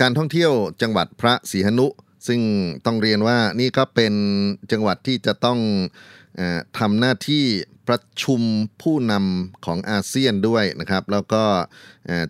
[0.00, 1.86] การท่องเที่ยวจังหวัดพระศรีหนุ
[2.26, 2.40] ซึ่ง
[2.86, 4.14] ต้องเรียนว่านี่ก็เป็น
[4.72, 5.58] จังหวัดที่จะต้อง
[6.38, 6.40] อ
[6.78, 7.44] ทำหน้าที่
[7.88, 8.40] ประชุม
[8.82, 11.44] ผู้นำของอาเซียนด้วยนะครับ แล้วก็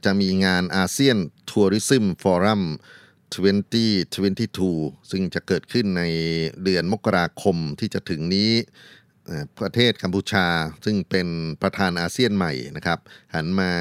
[0.05, 1.17] จะมีงานอาเซียน
[1.51, 2.63] ทัวริซึมฟอรัม
[3.81, 6.03] 2022 ซึ่งจะเกิดขึ้นใน
[6.65, 8.51] เดือนมกราคมที่จะถึงนี้
[9.61, 10.47] ประเทศกัมพูชา
[10.85, 11.29] ซึ่งเป็น
[11.63, 12.99] ประธานอาเซียนใหม่นะครับ
[13.35, 13.73] หันมา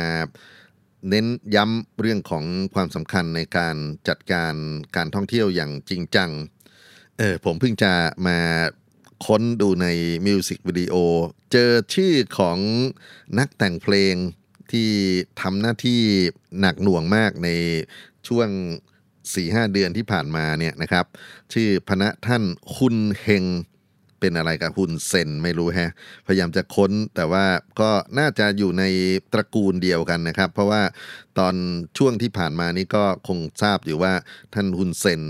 [1.09, 3.75] เน้นย้ำเรื่องของความสำคัญในการ
[4.07, 4.53] จัดการ
[4.95, 6.31] การท่องเที่ยวอย่างจริงจัง
[7.17, 7.93] เออผมเพิ่งจะ
[8.27, 8.39] มา
[9.25, 9.87] ค้นดูใน
[10.25, 10.95] มิวสิกวิดีโอ
[11.51, 12.57] เจอชื่อของ
[13.39, 14.15] นักแต่งเพลง
[14.71, 14.89] ที่
[15.41, 16.01] ทำหน้าที่
[16.59, 17.49] หนักหน่วงมากใน
[18.27, 18.49] ช่วง
[19.11, 21.05] 4-5 เดือนที่ผ่านมาเนี่ยนะครับ
[21.53, 22.43] ชื่อพนะท่าน
[22.75, 23.45] ฮุนเฮง
[24.19, 25.91] เป็นอะไรกับฮุนเซนไม่รู้แฮะ
[26.27, 27.45] พยายามจะค้นแต่ว่า
[27.79, 28.83] ก็น่าจะอยู่ใน
[29.33, 30.81] ตระกูลเดียวกันนะครับ เพราะว่า
[31.39, 31.55] ตอน
[31.97, 34.13] ช่วงที่ผ่านมานี้ก็คงทราบอยู่ว่า
[34.53, 35.23] ท่านฮุนเซน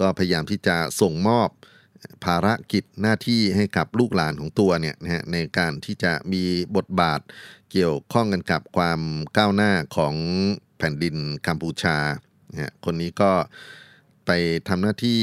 [0.00, 1.48] ก็พยายามที่จะส่งมอบ
[2.24, 6.42] ภารกิจหน้าที่ให้กับลูกหลานของตัวเนี่ยนะฮะในการที่จะมี
[6.76, 7.20] บทบาท
[7.72, 9.00] เกี่ยวข้องกันกับความ
[9.36, 10.14] ก้าวหน้าของ
[10.78, 11.96] แผ่นดินกัมพูชา
[12.84, 13.32] คนนี้ก็
[14.26, 14.30] ไป
[14.68, 15.20] ทำหน้าที่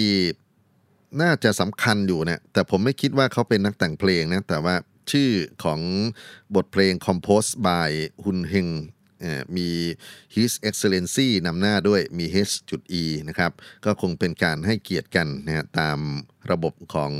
[1.22, 4.76] น่าจะสำคัญอยู่เนี่ยแต่ผมไม่คิดว่าเขาเป็นนักแต่งเพลงนะแต่ว่า
[5.11, 5.30] ชื่อ
[5.63, 5.80] ของ
[6.55, 7.89] บทเพลง Compose by
[8.24, 8.68] ฮุนเฮง
[9.57, 9.69] มี
[10.36, 13.51] His Excellency นำหน้าด้วยมี H จุด E นะครับ
[13.86, 15.99] ก็คงเป็นการให้เกียรติกันนะฮะตาม
[16.51, 17.13] ระบบของ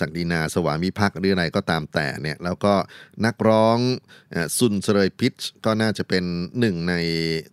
[0.00, 2.74] ศักดินาสวามิภักดิ์หรืออะไรก็ตามแต่เนี่ยแล้วก็
[3.24, 3.78] นักร้อง
[4.58, 5.34] ซุนเสรยพิช
[5.64, 6.24] ก็น่าจะเป็น
[6.60, 6.94] หนึ่งใน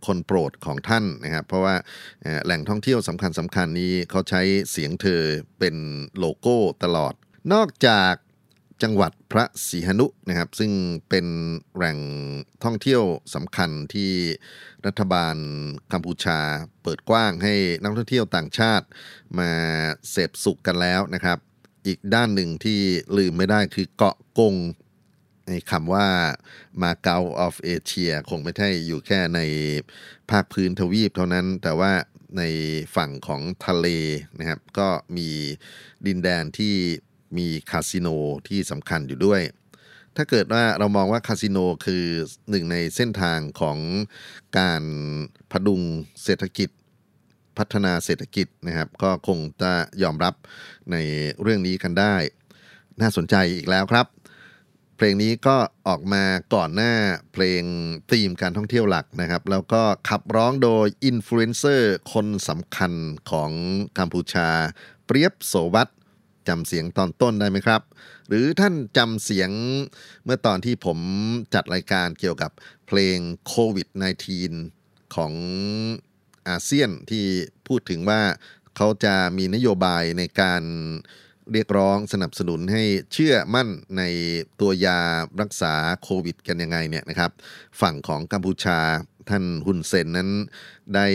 [0.05, 1.75] คนโปรดของท่านนะครับเพราะว่า
[2.45, 5.21] แหล่งท่องเที่ยวสำคัญสำคัญนี้เขาใช้เสียงเธอ
[5.59, 5.75] เป็น
[6.19, 7.13] โลโก้ตลอด
[7.53, 8.13] นอกจาก
[8.83, 10.71] จังหวัดพระศรีหนุนะครับ ซึ่ง
[11.09, 11.25] เป็น
[11.75, 11.99] แหล่ง
[12.63, 13.03] ท่องเที่ยว
[13.35, 14.11] สำคัญที่
[14.85, 15.35] รัฐบาล
[15.91, 16.39] กัมพูชา
[16.83, 18.85] เปิดกว้างให้นักท่องเที่ยวต่างชาติ
[19.39, 19.51] มา
[20.09, 21.37] เสพสุขกันแล้วนะครับ
[21.87, 22.79] อีกด้านหนึ่งที่
[23.17, 24.55] ลืมไม่ได้คือเกาะกง
[25.47, 26.07] ในคำว่า
[26.81, 29.39] มาเกาออฟเอเชียคงไม่ใช่อยู่แค่ใน
[30.29, 31.91] ภาคพื้นทวีปเท่านั้น แต่ว่า
[32.37, 32.43] ใน
[32.95, 33.87] ฝั่งของทะเล
[34.39, 35.29] นะครับ ก็มี
[36.05, 36.75] ดินแดนที่
[37.37, 38.07] มีคาสิโน
[38.47, 39.41] ที่สำคัญอยู่ด้วย
[40.15, 42.05] ถ้าเกิดว่าเรามองว่าคาสิโนคือ
[42.49, 43.77] หนึ่งในเส้นทางของ
[44.57, 44.83] การ
[45.51, 45.81] พดุง
[46.23, 46.69] เศรษฐกิจ
[47.57, 49.73] พัฒนาเศรษฐกิจนะครับ ก็คงจะ
[50.03, 50.33] ยอมรับ
[50.91, 50.95] ใน
[51.41, 52.15] เรื่องนี้กันได้
[53.01, 54.07] น่าสนใจอีกแล้วครับ
[54.95, 55.57] เพลงนี้ก็
[55.87, 56.23] ออกมา
[56.55, 56.93] ก่อนหน้า
[57.33, 57.63] เพลง
[58.11, 62.93] ธีมการท่องเที่ยวหลักนะครับ แล้วก็ขับร้องโดยอินฟลูเอนเซอร์คนสำคัญ
[63.31, 63.51] ของ
[63.97, 64.49] กัมพูชา
[65.05, 65.89] เปรียบโสวัต
[66.47, 67.81] จำเสียงตอนต้นได้ไหมครับ
[68.27, 69.49] หรือท่านจำเสียง
[70.23, 70.99] เมื่อตอนที่ผม
[71.53, 72.51] จัดรายการเกี่ยวกับ
[72.87, 73.17] เพลง
[73.47, 73.87] โควิด
[74.51, 75.33] -19 ของ
[76.49, 77.25] อาเซียนที่
[77.67, 78.21] พูดถึงว่า
[78.77, 80.63] เขาจะมีนโยบายในการ
[81.51, 82.83] เรียกร้องสนับสนุนให้
[83.13, 84.03] เชื่อมั่นใน
[84.59, 84.99] ตัวยา
[85.41, 85.73] รักษา
[86.03, 87.31] โควิด กันยังไงเนี่ยนะครับ
[87.81, 88.79] ฝั่งของกัมพูชา
[89.29, 90.29] ท่านฮุนเซนนั้น
[90.95, 91.07] ได้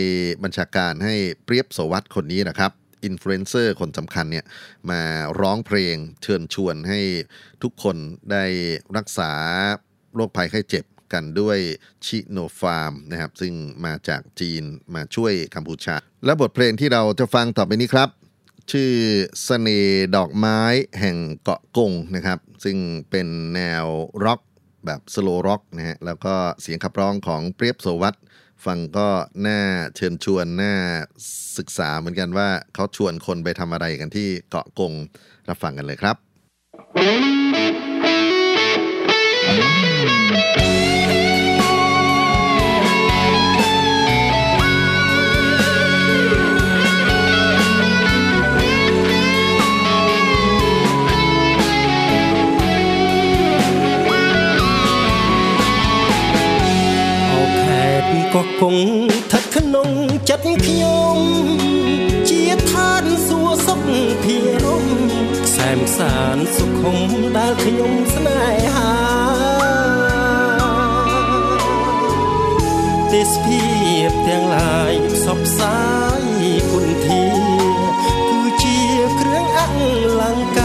[0.43, 1.15] บัญชาการให้
[1.45, 2.71] เปรียบโสวัตคนนี้นะครับ
[3.05, 4.45] อินฟลูเอนเซอร์คนสำคัญเนี่ย
[4.91, 5.01] มา
[5.41, 6.99] ร้องเพลงเชิญชวนให้
[7.63, 7.97] ทุกคน
[8.31, 8.45] ได้
[8.97, 9.31] รักษา
[10.15, 11.59] โรคภัยไข้เจ็บกันด้วย
[12.05, 13.53] ซิโนฟาร์มนะครับ ซึ่ง
[13.85, 14.63] มาจากจีน
[14.95, 15.95] มาช่วยกัมพูชา
[16.25, 18.09] และบทเพลงที่เราจะฟังต่อไปนี้ครับ
[18.71, 18.91] ชื่อ
[19.43, 20.59] เสน่ห์ดอกไม้
[20.99, 22.77] แห่งเกาะกงนะครับ ซึ่ง
[23.09, 23.85] เป็นแนว
[24.25, 24.41] ร็อก
[24.85, 28.15] แบบ slow rock นะฮะแล้วก็เสียงขับร้องของเปรียบโสวัต
[28.65, 29.07] ฟังก็
[29.47, 29.59] น่า
[29.95, 30.73] เชิญชวนน่า
[31.57, 34.93] ศึกษาเหมือนกันว่าเขาชวนคนไปทำอะไรกันที่เกาะกง
[35.49, 36.17] รับฟังกันเลยครับ
[58.33, 59.89] ក៏គង់ស្ថិតក្នុង
[60.29, 61.17] ចិត្តខ្ញុំ
[62.29, 62.41] ជា
[62.71, 63.79] ឋានសួគ៌សុខ
[64.23, 64.85] ភិរម
[65.45, 66.97] ខ្សែមសានសុខុម
[67.37, 68.41] ដែលខ្ញុំស្នេ
[68.75, 68.93] ហា
[73.11, 73.65] ទេសភា
[74.07, 75.79] ពទាំងឡាយផ្សព្វផ្សា
[76.19, 77.25] យគុណធា
[78.29, 78.79] គឺជា
[79.19, 79.61] គ្រឿងអ
[80.19, 80.64] លង្កា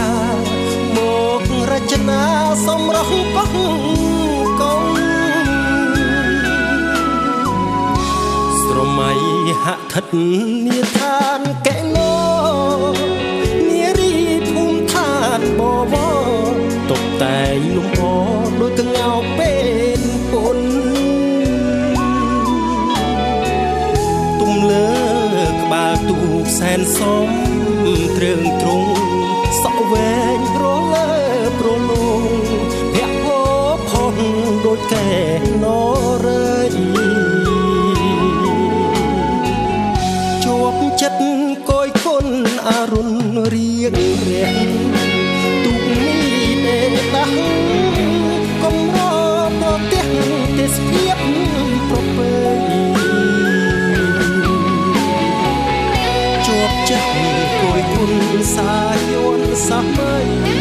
[9.65, 10.05] ហដ្ឋិត
[10.65, 12.15] នាឋានកែណោ
[13.69, 14.15] នារី
[14.51, 15.93] ភូមិឋានបវ
[16.53, 16.55] រ
[16.89, 18.01] តុបតែងលំអ
[18.61, 19.53] ដូចកងោកពេ
[19.99, 20.01] ល
[20.31, 20.59] ពុន
[24.39, 24.91] ទុំលើ
[25.61, 27.29] ក្បាលទូកសែនសំ
[28.17, 28.93] ត្រឹងទ្រង់
[29.61, 30.30] សក់វែ
[43.41, 44.57] រុណរៀងរះ
[45.63, 46.23] ទុកនេះ
[46.63, 46.77] ទេ
[47.13, 47.37] ដាស់
[48.63, 48.97] កុំរ
[49.59, 50.07] ប្រទះ
[50.57, 51.17] ទេសភាព
[51.89, 52.33] ប្រពៃ
[56.45, 57.13] ជាប់ចិត្ត
[57.61, 58.13] កយគុណ
[58.55, 58.75] សា
[59.11, 60.60] យនសម័យ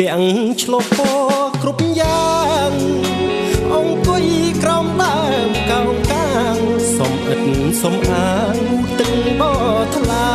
[0.00, 0.28] ពាក់
[0.62, 2.30] ឆ្លុះពណ៌គ្រប់យ៉ា
[2.70, 2.72] ង
[3.74, 4.24] អង្គុយ
[4.62, 6.58] ក្រោមដើមកោងកាង
[6.96, 7.42] សំអិត
[7.82, 8.56] សំអាង
[8.98, 9.42] ទឹកប
[9.96, 10.30] ថ្លា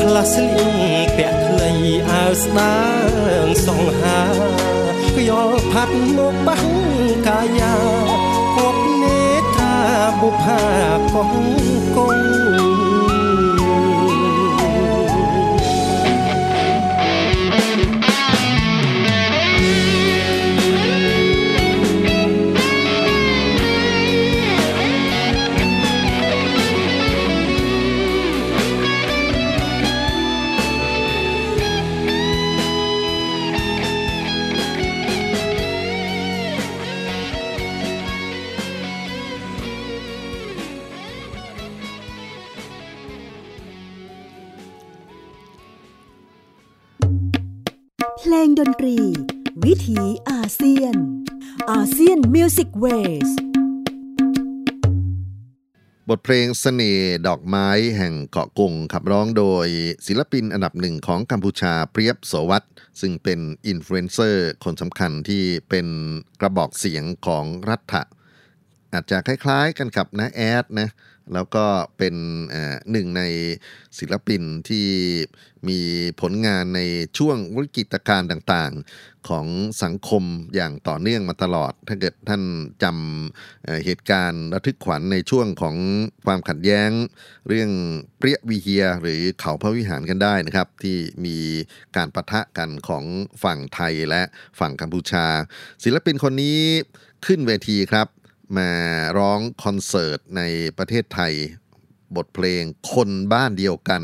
[0.00, 0.76] ខ្លះស្លៀង
[1.16, 1.72] ពាក់ខ្លី
[2.10, 2.78] អាវស្ដា
[3.44, 4.20] ងសង្ហា
[5.16, 6.68] ខ្យល់ផាត់មកបាំង
[7.28, 7.74] កាយា
[8.56, 9.20] គប់នេ
[9.56, 9.74] ថា
[10.20, 10.62] បុផា
[11.14, 11.30] កង
[11.96, 12.18] កង
[52.82, 53.30] Ways
[56.08, 59.66] บทเพลงเสน่ห์ดอกไม้แห่งเกาะกงขับร้องโดย
[60.06, 62.64] ศิลปินอันดับหนึ่งของกัมพูชาเปรียบโสวัต
[63.00, 65.86] ซึ่งเป็นอินฟลูเอนเซอร์คนสำคัญที่เป็น
[66.40, 68.02] กระบอกเสียงของรัฐะ
[68.92, 70.88] อาจจะคล้ายๆกันกับนะแอดนะ
[71.32, 71.64] แล้วก็
[71.98, 72.14] เป็น
[72.90, 73.22] หนึ่งใน
[73.98, 74.86] ศิลปินที่
[75.68, 75.80] มี
[76.20, 76.80] ผลงานใน
[77.18, 79.46] ช่วงวิกฤตการณ์ต่างๆ ของ
[79.82, 82.42] สังคมอย่างต่อเนื่องมาตลอด ถ้าเกิดท่าน
[82.82, 85.76] จำเหตุการณ์ระทึกขวัญในช่วงของ
[86.26, 86.90] ความขัดแย้ง
[87.48, 87.70] เรื่อง
[88.18, 91.38] เปรี้ยวีเฮียหรือเขาพระวิหารกันได้นะครับ ที่มี
[91.96, 93.04] การประทะกันของ
[93.42, 94.22] ฝั่งไทยและ
[94.60, 95.26] ฝั่งกัมพูชา
[95.84, 96.58] ศิลปินคนนี้
[97.26, 98.08] ขึ้นเวทีครับ
[98.58, 98.70] มา
[99.18, 100.42] ร้องคอนเสิร์ตใน
[100.78, 101.34] ประเทศไทย
[102.16, 104.02] บทเพลงคนบ้านเดียวกัน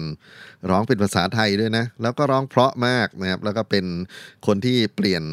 [0.70, 3.86] ร้องเป็นภาษาไทยด้วยนะ แล้วก็ร้องเพราะมากนะครับ แล้วก็เป็น
[4.46, 5.24] คนที่เปลี่ยน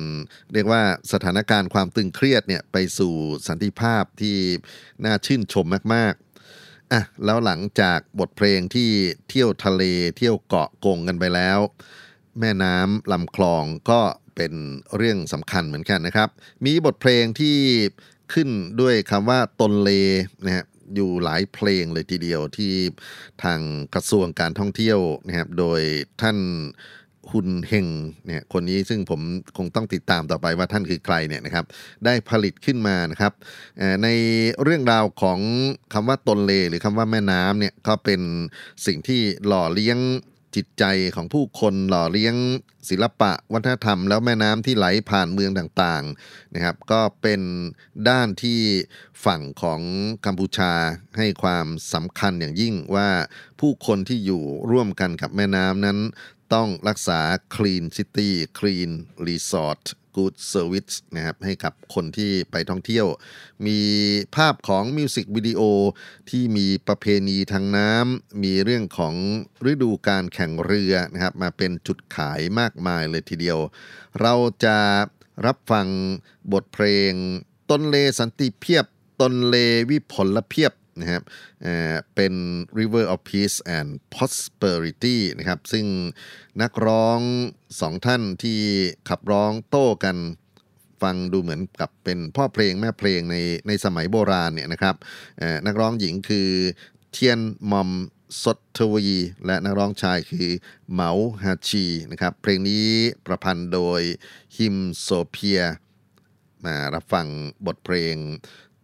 [0.54, 0.82] เรียกว่า
[1.12, 3.14] สถานการณ์ความตึงเครียดเนี่ยไปสู่
[3.48, 4.38] สันติภาพที่
[5.06, 8.90] น่าชื่นชมมากๆอะแล้วหลังจากบทเพลงที่
[9.30, 9.84] เที่ยวทะเล
[10.18, 11.60] เที่ยวเกาะกงกันไปแล้ว
[12.40, 14.02] แม่น้ำลำคลองก็
[14.36, 14.54] เป็น
[14.98, 16.30] เรื่องสำคัญเหมือนกันนะครับ
[16.66, 17.58] มีบทเพลงที่
[18.34, 18.50] ขึ้น
[18.82, 19.90] ด้วยคำว่าตนเล
[20.46, 20.66] นะฮะ
[20.96, 22.74] อยู่หลายเพลงเลยทีเดียวที่
[23.44, 23.60] ทาง
[23.94, 25.82] กระทรวงการท่องเที่ยวนะครับโดย
[26.22, 26.38] ท่าน
[27.32, 27.88] ฮุนเฮง
[28.26, 29.22] เนี่ยคนนี้ซึ่งผม
[29.58, 31.66] คงต้องติดตามต่อไปว่าท่านคือใครเนี่ยนะครับ
[32.06, 33.34] ได้ผลิตขึ้นมานะครับ
[34.04, 34.08] ใน
[34.64, 35.40] เรื่องราวของ
[35.94, 38.22] คำว่าตนเลหรือคำว่าแม่น้ำเนี่ยก็เป็น
[38.86, 39.98] สิ่งที่หล่อเลี้ยง
[40.56, 40.84] จิตใจ
[41.16, 42.36] ของผู้คนหล่อเลี้ยง
[42.90, 47.42] ศิลปะ วัฒนธรรม แล้วแม่น้ำที่ไหลผ่านเมืองต่างๆนะครับ ก็เป็น
[48.10, 48.60] ด้านที่
[49.26, 49.82] ฝั่งของ
[50.26, 50.74] กัมพูชา
[51.18, 53.10] ให้ความสำคัญอย่างยิ่งว่า
[53.60, 55.98] ผู้คนที่อยู่ร่วมกันกับแม่น้ำนั้น
[56.54, 57.20] ต้องรักษา
[57.56, 58.92] Clean City Clean
[59.28, 59.84] Resort
[60.16, 63.08] Good Service นะครับให้กับคนที่ไปท่องเที่ยว
[63.68, 63.80] มี
[64.36, 65.62] ภาพของมิวสิกวิดีโอ
[66.30, 69.16] ที่มีประเพณีทางน้ำมีเรื่องของ
[69.72, 73.58] ฤดูการแข่งเรือนะครับมาเป็นจุดขายมากมายเลยทีเดียว
[74.22, 74.34] เรา
[74.66, 74.78] จะ
[75.46, 75.88] รับฟัง
[76.54, 77.12] บทเพลง
[77.70, 78.86] ต้นเลสันติเพียบ
[79.22, 79.56] ต้นเล
[79.90, 81.24] วิผลเพียบนะครับ
[81.64, 82.34] เเป็น
[82.80, 85.86] River of Peace and Prosperity นะครับ ซึ่ง
[86.62, 87.20] นักร้อง
[87.82, 88.60] สองท่านที่
[89.10, 90.18] ขับร้องโต้กัน
[91.02, 93.36] ฟังดูเหมือนกับเป็นพ่อเพลงแม่เพลงใน
[93.68, 94.96] ในสมัยโบราณเนี่ยนะครับ
[95.66, 96.50] นักร้องหญิงคือ
[97.12, 97.40] เทียน
[97.72, 97.90] มอม
[98.44, 99.08] สดทวี
[99.46, 100.50] และนักร้องชายคือ
[100.92, 101.12] เหมา
[101.44, 102.88] ฮาชีนะครับ เพลงนี้
[103.26, 104.02] ประพันธ์โดย
[104.58, 105.62] ฮิมโซเพีย
[106.66, 107.28] มารับฟัง
[107.66, 108.16] บทเพลง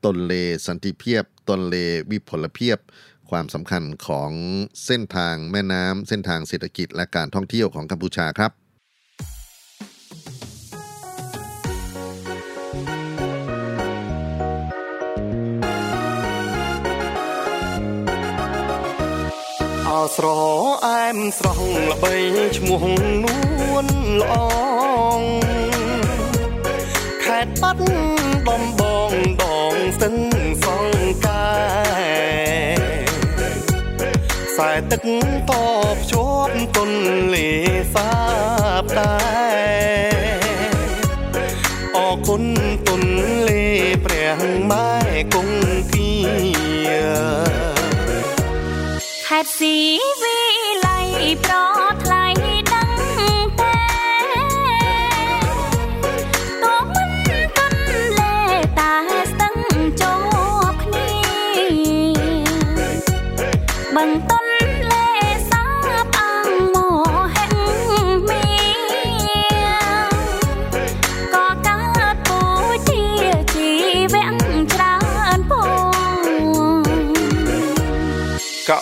[0.03, 0.33] ตนเล
[0.67, 1.75] สันติเพียบ ตนเล
[2.11, 2.79] วิผลเพียบ
[3.29, 4.31] ความสำคัญของ
[4.85, 8.51] เส้นทางแม่น้ำเส้นทางเศรษฐกิจและการท่องเที่ยวของกัมพูชาครับ
[20.15, 20.27] ស្រ
[20.85, 22.13] អែមស្រស់ល្បី
[22.57, 22.83] ឈ្មោះ
[23.23, 23.87] នួន
[24.21, 24.33] ល្អ
[25.19, 25.21] ង
[27.23, 27.83] ខេត្តបាត់
[28.49, 30.15] ដំបងដងសិន
[30.63, 31.51] សង្កែ
[34.49, 35.01] ខ្សែទឹក
[35.49, 35.51] ត
[35.95, 36.91] ភ្ជាប់ទុន
[37.33, 37.49] លេ
[37.93, 38.11] សា
[38.81, 39.42] បដែ
[49.63, 50.22] see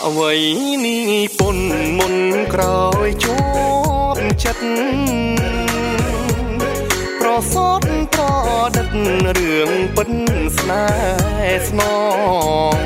[0.07, 0.35] អ្វី
[0.85, 1.57] នេះពុន
[1.97, 2.15] មុន
[2.53, 3.39] ក្រោយជួ
[4.15, 4.65] បចិត្ត
[7.19, 7.81] ប្រសព
[8.13, 8.23] ប្រ
[8.75, 8.87] ដិត
[9.37, 10.11] រឿងពិន
[10.57, 10.85] ស្នេ
[11.41, 11.81] ហ៍ស្ន
[12.75, 12.77] ង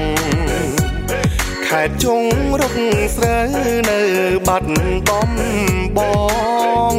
[1.67, 2.23] ខេត្តជុង
[2.61, 2.75] រុក
[3.15, 3.49] ស្រូវ
[3.89, 3.99] នៅ
[4.47, 4.71] បាត់
[5.09, 5.31] ដំ
[5.97, 5.99] ប
[6.93, 6.95] ង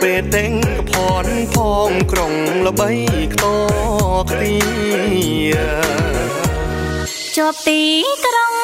[0.00, 0.92] ពេលតែងកផ
[1.24, 1.56] នផ
[1.88, 2.32] ងក្រុង
[2.66, 2.90] ល្បី
[3.32, 3.44] ខ្ទ
[4.30, 6.41] ខ្ទា
[7.36, 7.80] ជាប់ទី
[8.24, 8.61] ក្រុង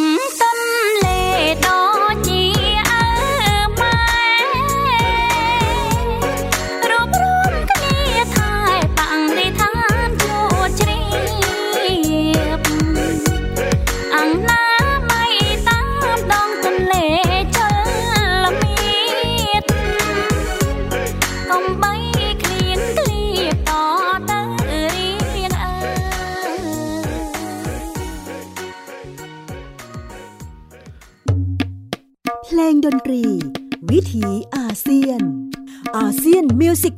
[0.00, 0.49] Mm-hmm.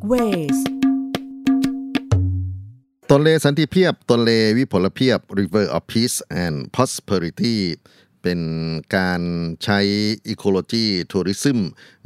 [0.02, 0.58] Music Wave
[3.10, 7.56] ตนเลสันติเพียบตนเลวิผลเพียบ River of Peace and Prosperity
[8.22, 8.40] เป็น
[8.96, 9.20] การ
[9.64, 9.80] ใช้
[10.32, 11.58] Ecology Tourism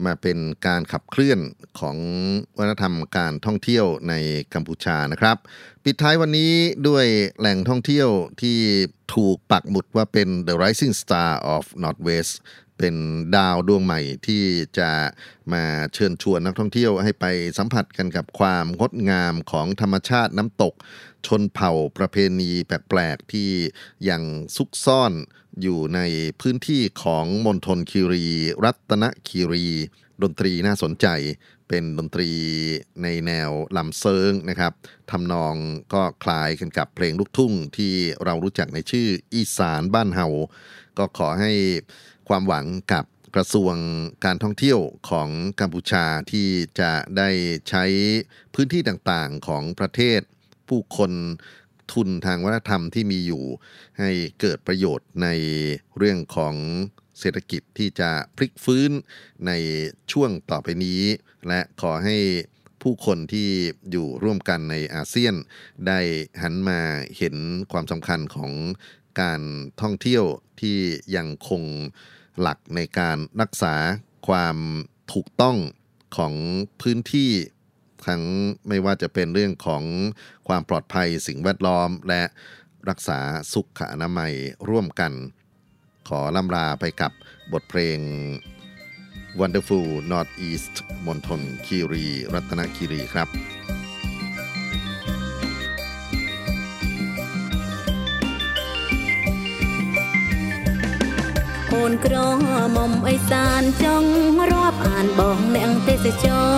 [0.05, 1.40] มาเป็นการขับเคลื่อน
[1.80, 1.97] ของ
[2.57, 4.14] วัฒนธรรมการท่องเที่ยวใน
[4.55, 5.36] กัมพูชานะครับ
[5.84, 6.53] ปิดท้ายวันนี้
[6.88, 7.07] ด้วย
[7.38, 8.09] แหล่งท่องเที่ยว
[8.42, 8.59] ที่
[9.14, 12.32] ถูกปักหมุดว่าเป็น The Rising Star of Northwest
[12.79, 12.95] เป็น
[13.37, 14.45] ดาวดวงใหม่ที่
[14.79, 14.91] จะ
[15.53, 15.64] มา
[15.95, 17.27] เชิญชวนนักท่องเที่ยวให้ไป
[17.59, 20.74] สัมผัสกันกับความงดงามของธรรมชาติน้ำตก
[21.27, 23.51] ชนเผ่าประเพณีแปลก ๆ ที่
[24.09, 24.22] ยัง
[24.57, 25.12] ซุกซ่อน
[25.62, 26.01] อยู่ใน
[26.41, 28.27] พื้นที่ของมณฑลคีรี
[28.64, 29.66] รัตนคีรี
[30.22, 31.07] ดนตรีน่าสนใจ
[31.68, 32.31] เป็นดนตรี
[33.03, 34.72] ในแนวลำเซิงนะครับ
[35.11, 35.55] ทำนอง
[35.95, 40.27] ก็คล้ายกันกับเพลงลูกทุ่งที่เรารู้จักในชื่ออีสานบ้านเฮา
[40.99, 41.53] ก็ขอให้
[42.29, 43.05] ความหวังกับ
[43.35, 43.74] กระทรวง
[44.24, 45.29] การท่องเที่ยวของ
[45.61, 46.49] กัมพูชาที่
[46.81, 47.31] จะได้
[47.68, 47.85] ใช้
[48.55, 50.20] พื้นที่ต่างๆของประเทศ
[50.68, 51.12] ผู้คน
[51.93, 53.45] ทุนทางวัฒนธรรมที่มีอยู่
[53.99, 54.11] ให้
[54.41, 55.29] เกิดประโยชน์ใน
[55.97, 56.55] เรื่องของ
[57.18, 58.91] เศรษฐกิจที่จะพลิกฟื้น
[59.47, 59.53] ใน
[60.12, 61.03] ช่วงต่อไปนี้
[61.49, 62.16] และขอให้
[62.83, 63.49] ผู้คนที่
[63.91, 65.35] อยู่ร่วมกันในอาเซียน
[65.87, 66.01] ได้
[66.43, 66.81] หันมา
[67.18, 67.37] เห็น
[67.72, 68.53] ความสำคัญของ
[69.21, 69.41] การ
[69.81, 70.25] ท่องเที่ยว
[70.61, 70.79] ที่
[71.17, 71.62] ยังคง
[72.41, 73.75] หลักในการรักษา
[74.29, 74.57] ความ
[75.12, 75.57] ถูกต้อง
[76.17, 76.35] ของ
[76.83, 77.31] พื้นที่
[78.07, 78.23] ทั้ง
[78.69, 79.83] ไม่ว่าจะเป็นเรื่องของ
[80.49, 82.23] ความปลอดภัยสิ่งแวดล้อม และ
[82.89, 83.19] รักษา
[83.53, 84.33] สุขอนามัย
[84.69, 85.12] ร่วมกัน
[86.09, 87.12] ขอล่ำลาไปกับ
[87.53, 87.99] บทเพลง
[89.41, 90.75] Wonderful Northeast
[91.07, 93.55] มณฑลคีรี รัตนคีรีครับ
[101.77, 102.16] អូនក្រ
[102.77, 104.12] មុំអីសានចង់
[104.51, 106.57] រាប់អានបងអ្នកទេសចរ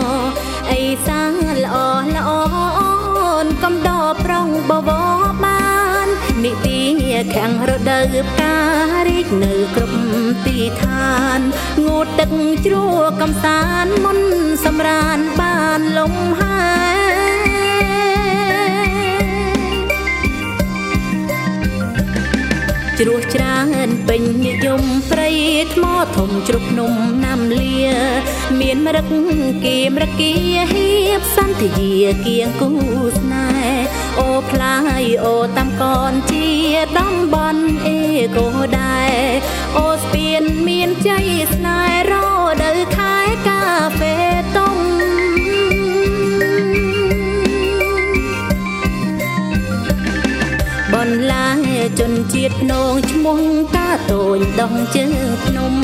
[0.71, 1.33] អីសាន
[1.65, 1.77] ល្អ
[2.17, 2.31] ល្អ
[2.79, 5.69] អូនកំដរប្រុងបវរបា
[6.07, 6.09] ន
[6.45, 6.79] និទា
[7.37, 8.57] ខាងរដូវផ្កា
[9.09, 9.99] រីកនៅគ្រប់
[10.47, 11.41] ទីឋាន
[11.85, 12.31] ងូតទឹក
[12.65, 14.19] ជ្រោះកំសាន្តមុន
[14.65, 17.08] សម្រានបានលំហែ
[23.03, 25.29] ជ្រោះច្រានពេញនិយមព្រៃ
[25.75, 25.85] ថ្ម
[26.17, 26.95] ធំជ្រុកភ្នំ
[27.25, 27.87] ណាំលា
[28.61, 29.13] មានមរឹក
[29.65, 30.35] គីមរគា
[30.73, 30.89] ហៀ
[31.21, 31.71] បសន្ធា
[32.27, 32.71] គៀងគូ
[33.19, 33.87] ស្នេហ៍
[34.19, 36.47] អូផ្លាយអូតាំកនជា
[36.99, 37.99] តំបន់អេ
[38.37, 38.47] កូ
[38.79, 39.15] ដែរ
[39.79, 42.15] អូស្ពានមានជ័យស្នេហ៍រ
[42.63, 43.17] ដូវខែ
[43.49, 43.63] កា
[43.95, 44.17] ហ្វេ
[44.57, 44.68] តុ
[51.99, 53.41] ជនជាតិភ្នងឈ្មោះ
[53.77, 55.07] តាតូនដងជើ
[55.45, 55.75] ភ្នំ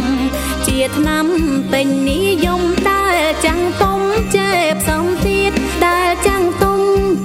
[0.67, 1.27] ជាឆ្នាំ
[1.73, 3.03] ពេញនិយមតើ
[3.45, 4.01] ចាំងតុំ
[4.37, 5.53] ចេះផ្សំទៀត
[5.85, 5.97] តើ
[6.27, 6.81] ចាំងតុំ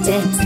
[0.08, 0.39] ចេះ